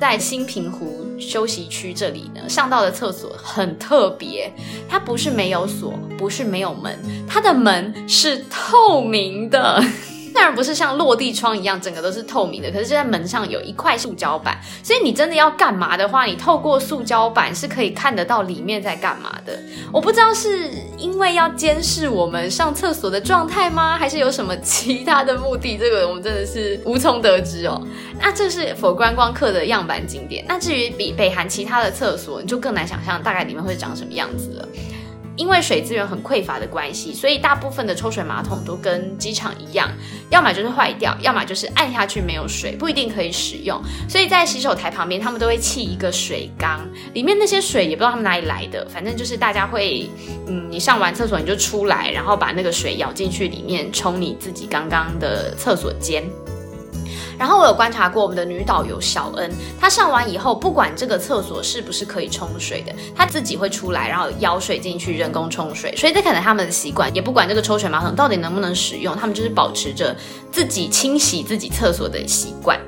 [0.00, 4.52] 在新平湖休息区这里呢，上到的厕所很特别，
[4.88, 9.82] 它不是没有锁，不是没有门，它的门是透明的。
[10.34, 12.70] 当然不是像落地窗一样，整个都是透明的。
[12.70, 19.58] 可是就在门上有一块塑胶板，所以你真的要干嘛的话，你透过塑胶板是可以看得到里面在干嘛的。
[19.92, 25.76] 我不知道是因为要监视我们上厕所的状态吗，还是有什么其他的目的？
[25.78, 27.80] 这个我们真的是无从得知哦。
[28.20, 30.44] 那这是否观光客的样板景点。
[30.48, 34.68] 那至于比北韩其他的厕所，你就更难想象大概里面会长什么样子了。
[35.38, 39.88] 因为水资源很匮乏的关系，所以大部分的抽水马桶都跟机场一样，
[40.28, 43.80] 要么就是坏掉，要么就是按下去没有水，不一定可以使用。
[44.08, 46.84] 所以在洗手台旁边，他们都会砌一个水缸，
[47.14, 50.10] 里面那些水也不知道他们哪里来的，反正就是大家会，
[50.48, 56.24] 嗯，你上完厕所你就出来，然后把那个水舀进去里面冲你自己刚刚的厕所间。
[57.38, 65.94] 然后我有观察过我们的女导游小恩，她上完以后，不管这个厕所是不是可以冲水的，她自己会出来，然后舀水进去人工冲水。
[65.96, 70.16] 所以这可能他们的习惯，也不管这个抽水马桶到底能不能使用，他们就是保持着
[70.50, 72.78] 自己清洗自己厕所的习惯。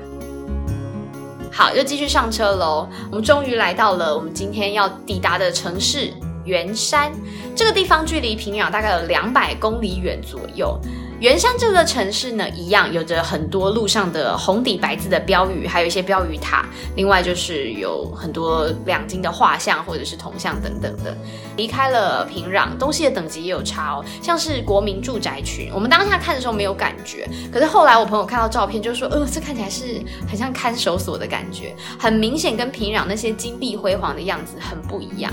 [1.53, 2.87] 好，又继续上车喽。
[3.09, 6.11] 我们终于来到了我们今天要抵达的城市
[6.45, 7.11] 圆山。
[7.55, 10.79] 这个地方距离平壤大概有两百公里远左右。
[11.21, 16.65] 圆山这个城市呢，一样有着很多路上的红底白字的标语，还有一些标语塔。
[16.95, 21.15] 另外就是有很多两金的画像或者是铜像等等的。
[21.57, 35.31] 离开了平壤，东西的等级也有差哦，像是国民住宅群，我们当下看的时候没有感觉，可是后来我朋友看到照片就说，呃，这看起来是很像看守所的感觉，很明显跟平壤那些金碧辉煌的样子很不一样。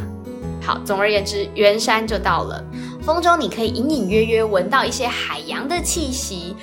[0.61, 2.63] 好，总而言之，圆山就到了。
[3.09, 6.55] 风中你可以隐隐约约闻到一些海洋的气息。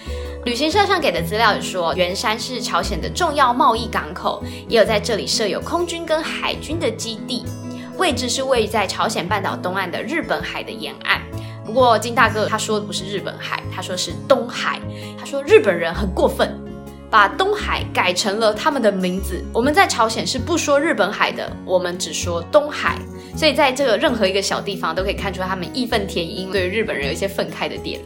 [0.44, 7.44] 旅行社上给的资料说，圆山是朝鲜的重要贸易港口，也有在这里设有空军跟海军的基地。
[7.98, 11.20] 位置是位于在朝鲜半岛东岸的日本海的沿岸。
[11.66, 14.80] 不过金大哥他说的不是日本海，他说是东海。
[15.18, 16.56] 他说日本人很过分，
[17.10, 19.44] 把东海改成了他们的名字。
[19.54, 22.98] 我们在朝鲜是不说日本海的，我们只说东海。
[23.36, 28.00] 所以在这个任何一个小地方都可以看出他们义愤填膺，对日本人有一些愤慨的点。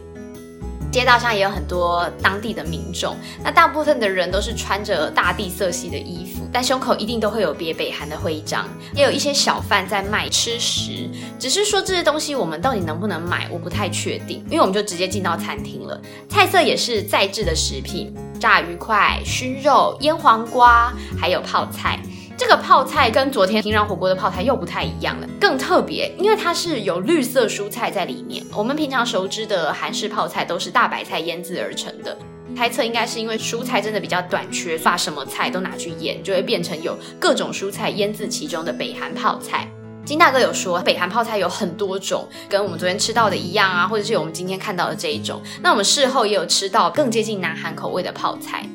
[0.91, 8.67] 街道上也有很多当地的民众，那大部分的人都是穿着大地色系的衣服，但胸口一定都会有别北韩的徽章。
[8.95, 16.01] 也有一些小贩在卖吃食，只是说这些东西我们到底能不能买，我不太确定，因为我们就直接进到餐厅了。
[16.27, 21.99] 菜色也是在制的食品，炸鱼块、熏肉、腌黄瓜，还有泡菜。
[22.39, 28.41] 这个泡菜跟昨天平壤火锅的泡菜又不太一样了，更特别，因为它是有绿色蔬菜在里面。
[28.55, 32.17] 我们平常熟知的韩式泡菜都是大白菜腌制而成的，
[32.55, 39.69] 猜测应该是因为蔬菜真的比较短缺，把什么菜都拿去腌，就会变成有各种蔬菜腌制其中的北韩泡菜。
[40.05, 45.41] 金大哥有说，北韩泡菜有很多种，跟我们昨天吃到的一样啊，或者是我们今天看到的这一种。
[45.61, 48.65] 那我们事后也有吃到更接近南韩口味的泡菜。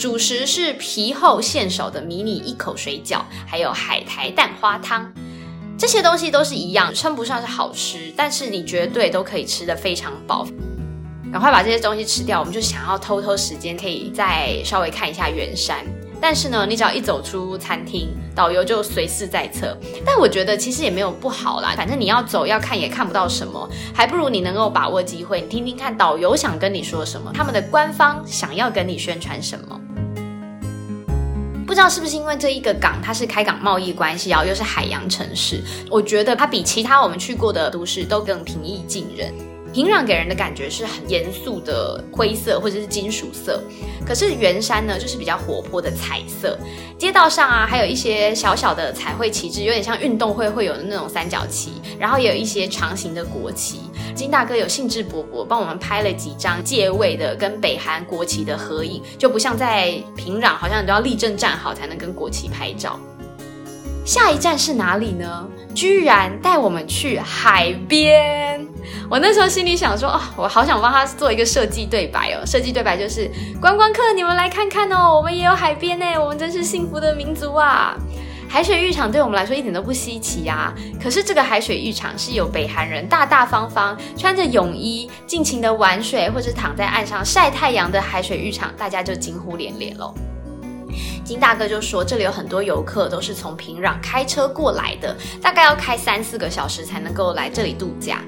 [0.00, 5.12] 主食是皮厚馅少的迷你一口水饺，还有海苔蛋花汤，
[5.78, 10.48] 这些东西都是一样，称不上是好吃，但是你绝对都可以吃得非常饱。
[11.30, 15.84] 赶快把这些东西吃掉，我们就想要偷偷时间，可以再稍微看一下远山。
[16.20, 19.76] 但是呢，你只要一走出餐厅，导游就随时在侧。
[20.04, 29.80] 但我觉得其实也没有不好啦，反正你要走要看也看不到什么，还不如你能够把握机会，你听听看导游想跟你说什么，他们的官方想要跟你宣传什么。
[31.66, 39.32] 不知道是不是因为这一个港它是开港贸易关系，然后又是海洋城市，我觉得它比其他我们去过的都市都更平易近人。
[39.72, 43.62] 平壤给人的感觉是很严肃的灰色或者是金属色，
[44.04, 46.58] 可是圆山呢就是比较活泼的彩色。
[46.98, 53.80] 街道上啊，还有一些小小的彩绘旗帜，有点像运动会会有的那种三角旗，然后也有一些长形的国旗。
[54.14, 62.98] 金大哥有兴致勃勃帮我们拍了几张借位的跟北韩国旗的合影，就不像在平壤，好像都要立正站好才能跟国旗拍照。
[64.10, 65.46] 下一站是哪里呢？
[65.72, 68.66] 居然带我们去海边。
[69.08, 72.44] 我那时候心里想说，哦，我好想帮他做一个设计对白哦。
[72.44, 73.30] 设计对白就是
[73.60, 77.96] 观光客，你们来看看哦，我们也有海边呢，我们真是幸福的民族啊！
[78.48, 80.74] 海水浴场对我们来说一点都不稀奇呀。
[81.00, 90.12] 可是这个海水浴场是有北韩人大大方方穿着泳衣尽情的玩水，或者躺在岸上晒太阳的海水浴场，大家就惊呼连连喽。
[91.30, 98.20] 金大哥就说，这里有很多游客都是从平壤开车过来的，大概要开三四个小时才能够来这里度假。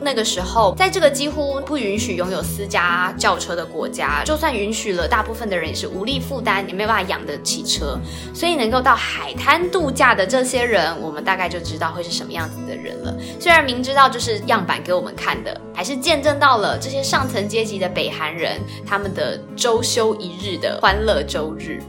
[0.00, 7.98] 那个时候，在这个几乎不允许拥有私家轿车的国家，就算允许了，大部分的人也是无力负担，也没有办法养得起车。
[8.32, 13.14] 所以能够到海滩度假的这些人，我们大概就知道会是什么样子的人了。
[13.38, 21.82] 虽然明知道就是样板给我们看的，还是见证到了这些上层阶级的北韩人他们的周休一日的欢乐周日。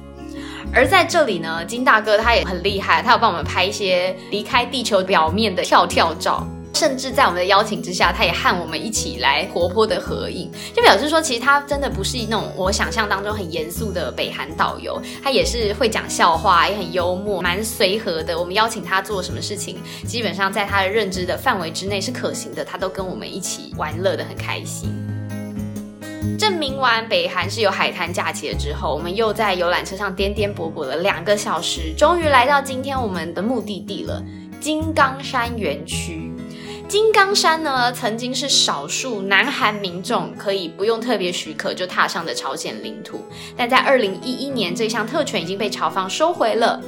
[0.74, 6.47] 而在这里呢，金大哥他也很厉害，他有帮我们拍一些离开地球表面的跳跳照。
[6.76, 18.39] 甚至在我们的邀请之下，他也和我们一起来活泼的合影，就表示说，其实他真的不是那种我想象当中很严肃的北韩导游，他也是会讲笑话，也很幽默，蛮随和的。
[18.39, 24.89] 我们邀请他做什么事情，基本上在他的认知的范围之内是可行的，他都跟我们一起玩乐的很开心。
[26.38, 34.24] 证明完北韩是有海滩假期了之后，我们又在游览车上颠颠簸簸了两个小时，终于来到今天我们的目的地了——
[34.59, 36.32] 金刚山园区。
[36.88, 43.24] 金刚山呢，曾经是少数南韩民众可以不用特别许可就踏上的朝鲜领土，
[43.55, 46.82] 但在二零一一年，这项特权已经被朝方收回了。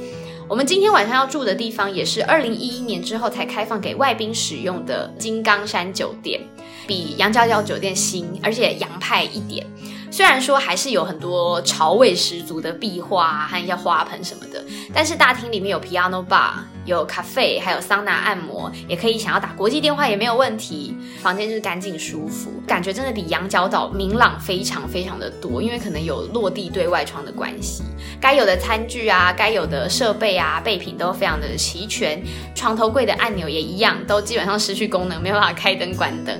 [0.48, 6.40] 我们今天晚上要住的地方，也是二零一一年之后才开放给外宾使用的金刚山酒店，
[6.86, 9.66] 比杨娇娇酒店新，而且洋派一点。
[10.10, 14.62] 虽然说还是有很多潮味十足的壁画和一些花盆什么的，
[14.92, 16.50] 但是大厅里面有 piano bar，
[16.84, 20.94] 有咖啡，还有桑拿按摩，也可以想要打国际电话也没有问题。
[21.22, 27.82] 房间就是干净舒服，感觉真的比羊角岛明朗非常非常的多，因为可能有落地对外窗的关系。
[28.20, 32.22] 该有的餐具啊，该有的设备啊，备品都非常的齐全。
[32.54, 36.38] 床头柜的按钮也一样，都基本上失去功能，没有办法开灯关灯。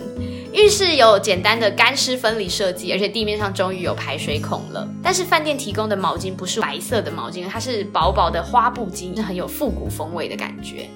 [0.53, 4.87] 浴室有简单的干湿分离设计，而且地面上终于有排水孔了。
[5.03, 10.91] 但是饭店提供的毛巾不是白色的毛巾，它是薄薄的花布巾，是很有复古风味的感觉。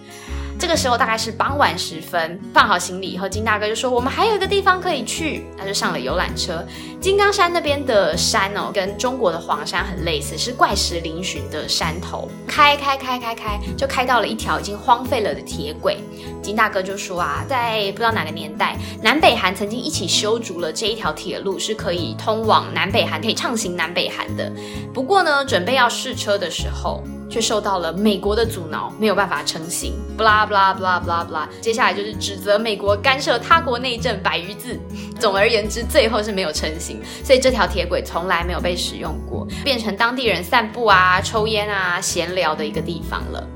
[0.58, 6.64] 这个时候大概是傍晚时分，放好行李以后，金大哥就说：“我们还有一个地方可以去。”他就上了游览车。
[6.98, 12.28] 金刚山那边的山哦，跟中国的黄山很类似，是怪石嶙峋的山头。
[12.46, 15.98] 开开开开开，就开到了一条已经荒废了的铁轨。
[16.42, 24.50] 金大哥就说啊，在不知道哪个年代，南北韩曾经一起修筑了这一条铁路，是可以通往南北韩，可以畅行南北韩的。
[24.94, 27.04] 不过呢，准备要试车的时候。
[27.28, 29.94] 却受到了美国的阻挠，没有办法成行。
[30.16, 34.78] 不啦不啦不啦不啦不啦，接下来就是指责美国干涉他国内政百余字。
[35.18, 43.46] 总而言之，最后是没有成型，所以这条铁轨从来没有被使用过，变成当地人散步啊、抽烟啊、闲聊的一个地方了。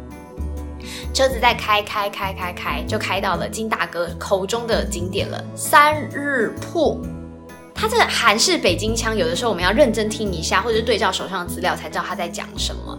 [1.13, 7.01] 车子在开开开开开，就开到了金大哥口中的景点了——三日铺。
[7.75, 12.99] 他这韩式北京腔，有的时候我们要认真听一下，或者对照手上的资料，才知道他在讲什么。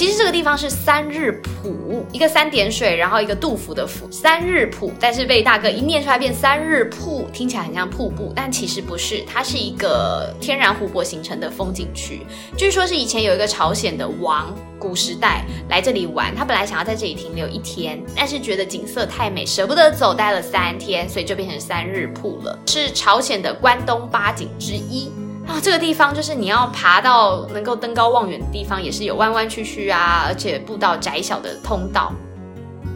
[0.00, 4.90] 其实这个地方是三日浦，一个三点水，然后一个杜甫的甫，三日浦。
[4.98, 12.22] 但是被大哥一念出来变三日瀑，听起来很像瀑布，但其实不是，它是一个天然湖泊形成的风景区。
[12.56, 25.12] 据说是以前有一个朝鲜的王，古时代来这里玩，他本来想要在这里停留一天，但是觉得景色太美，舍不得走，待了三天，所以就变成三日瀑了，是朝鲜的关东八景之一。
[25.50, 32.12] 啊，这个地方就是你要爬到能够登高望远的地方，也是有弯弯曲曲啊，而且步道窄小的通道。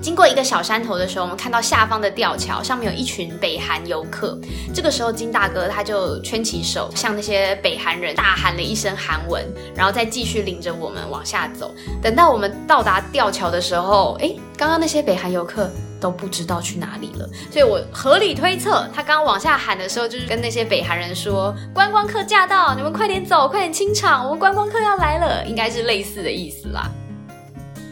[0.00, 4.38] 经过一个小山头的时候，我们看到下方的吊桥上面有一群北韩游客。
[4.72, 9.42] 这个时候，金大哥他就圈起手，向那些北韩人大喊了一声韩文，
[9.74, 11.74] 然后再继续领着我们往下走。
[12.00, 15.70] 等到我们到达吊桥的时候，哎，刚刚那些北韩游客。
[16.00, 26.90] 都不知道去哪里了，所以我合理推测，他刚往下喊的时候，就是跟那些北韩人说：“观光客驾到，你们快点走，快点清场，我们观光客要来了。”应该是类似的意思啦。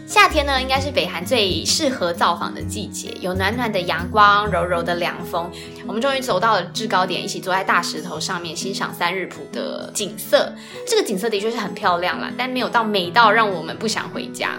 [0.06, 5.50] 夏天呢，应该是北韩最适合造访的季节，有暖暖的阳光，柔柔的凉风。
[5.86, 10.52] 我们终于走到了制高点，一起坐在大石头上面欣赏三日浦的景色。
[10.86, 14.50] 这个景色的确是很漂亮啦，但没有到美到让我们不想回家。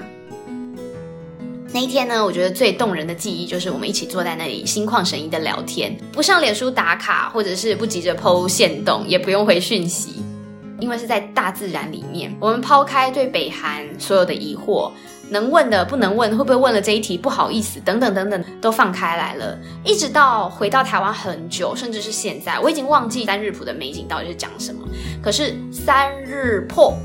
[1.73, 10.21] 那一天呢，我觉得最动人的记忆就是我们一起坐在那里心旷神怡的聊天，不上脸书打卡，或者是不急着剖线动，也不用回讯息，
[10.79, 12.31] 因为是在大自然里面。
[12.39, 14.91] 我们抛开对北韩所有的疑惑，
[15.31, 19.57] 能问的不能问，会不会问了这一题不好意思，等等等等，都放开来了。
[19.83, 24.87] 一直到回到台湾很久，甚至是现在，我已经忘记三日浦的美景到底是讲什么。
[25.23, 26.95] 可是三日破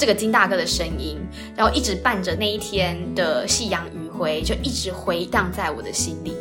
[0.00, 1.18] 这个金大哥的声音，
[1.54, 6.34] 然后一直伴着那一天的夕阳余晖，就一直回荡在我的心里。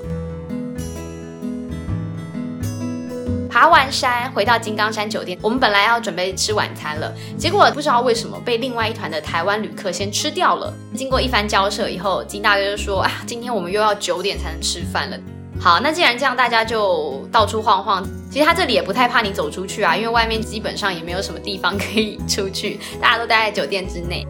[3.49, 10.73] 爬完山，回到金刚山酒店，我们本来要准备吃晚餐了，结果不知道为什么被另外一团的台湾旅客先吃掉了。
[10.95, 15.19] 经过一番交涉以后，金大哥就说：“啊，今天我们又要九点才能吃饭了。”
[15.61, 18.01] 好，那既然这样，大家就到处晃晃。
[18.31, 24.25] 其实他这里也不太怕你走出去啊，因为外面基本上也没有什么地方可以出去，大家都待在酒店之内。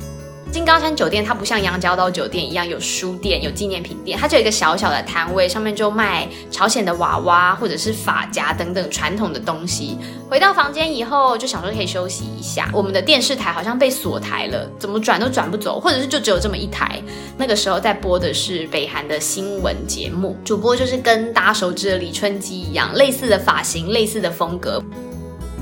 [0.52, 9.98] 金刚山酒店它不像羊角岛酒店一样有书店、有纪念品店，它就有一个小小的摊位，上面就卖朝鲜的娃娃或者是发夹等等传统的东西。
[10.28, 12.70] 回到房间以后，就想说可以休息一下。
[12.74, 17.02] 我们的电视台好像被锁台了，怎么转都转不走，或者是就只有这么一台。
[17.38, 24.84] 那个时候在播的是北韩的新闻节目，主播就是跟大家熟知的李春基一样，类似的发型、类似的风格。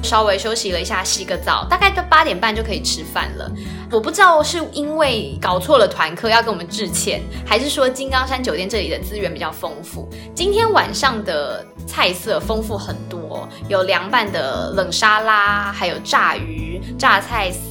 [0.03, 3.51] 稍微休息了一下，洗个澡，大概到八点半就可以吃饭了。
[3.91, 10.07] 我不知道是因为搞错了团客要跟我们致歉，还是说金刚山酒店这里的资源比较丰富。
[10.35, 17.61] 今天晚上的菜色丰富很多，有凉拌的冷沙拉，还有炸鱼、榨菜丝。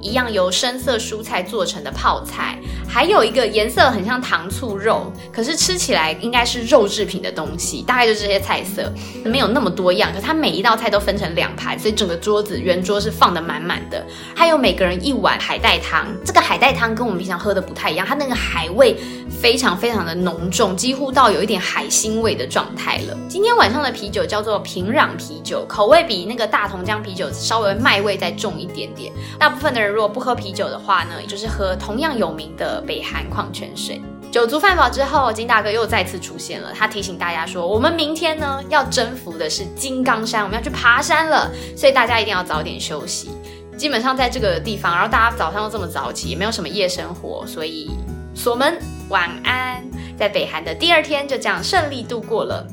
[0.00, 2.58] 一样由深色蔬菜做成的泡菜，
[2.92, 8.92] 还有一个颜色很像糖醋肉，可是吃起来应该是肉制品的东西，大概就这些菜色，
[9.24, 10.12] 没有那么多样。
[10.14, 14.04] 可它每一道菜都分成两盘，所以整个桌子圆桌是放的满满的。
[14.36, 18.94] 还有每个人一碗海带汤，这个海带汤跟我们平常喝的不太一样，它那个海味
[19.30, 23.16] 非常非常的浓重，几乎到有一点海腥味的状态了。
[23.26, 29.10] 今天晚上的啤酒叫做平壤啤酒，口味比那个大同江啤酒稍微麦味再重一点点。
[29.38, 29.92] 大部分的人。
[29.92, 34.00] 如果不喝啤酒的话呢，就是喝同样有名的北韩矿泉水。
[34.30, 36.72] 酒足饭饱之后，金大哥又再次出现了。
[36.74, 43.30] 他提醒大家说，我们明天呢要征服的是金刚山，我们要去爬山了，所以大家一定要早点休息。
[43.76, 47.90] 基本上在这个地方，然后大家早上又这么早起，也没有什么夜生活，所以
[48.34, 48.78] 锁门
[49.08, 49.82] 晚安。
[50.16, 52.66] 在北韩的第二天就这样顺利度过了。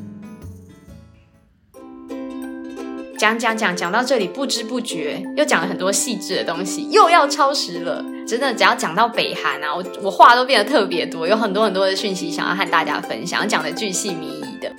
[3.20, 8.01] 讲讲讲讲到这里，不知不觉又讲了很多细致的东西，又要超时了。
[8.26, 14.72] 真的，只要讲到北韩啊，我我话都变得特别多，有很多很多的讯息想要和大家分享，讲的巨细靡遗的。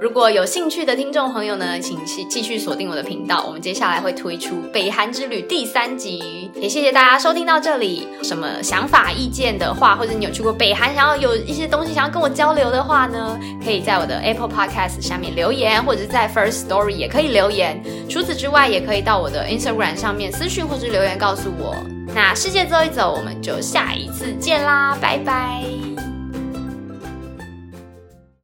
[0.00, 6.50] 如果有兴趣的听众朋友呢，请继继续锁定我的频道，我们接下来会推出《北韩之旅》第三集。
[6.54, 8.08] 也谢谢大家收听到这里。
[8.22, 17.78] 什么想法、意见的话，或者你有去过北韩，想要有一些东西想要跟我交流的话呢，可以在我的 Apple Podcast 下面留言，或者是在 First Story 也可以留言。
[18.08, 21.76] 除此之外，也可以到我的 Instagram 上面私讯或者留言告诉我。
[22.14, 26.09] 那世界走一走，我们就下一次见啦，拜拜。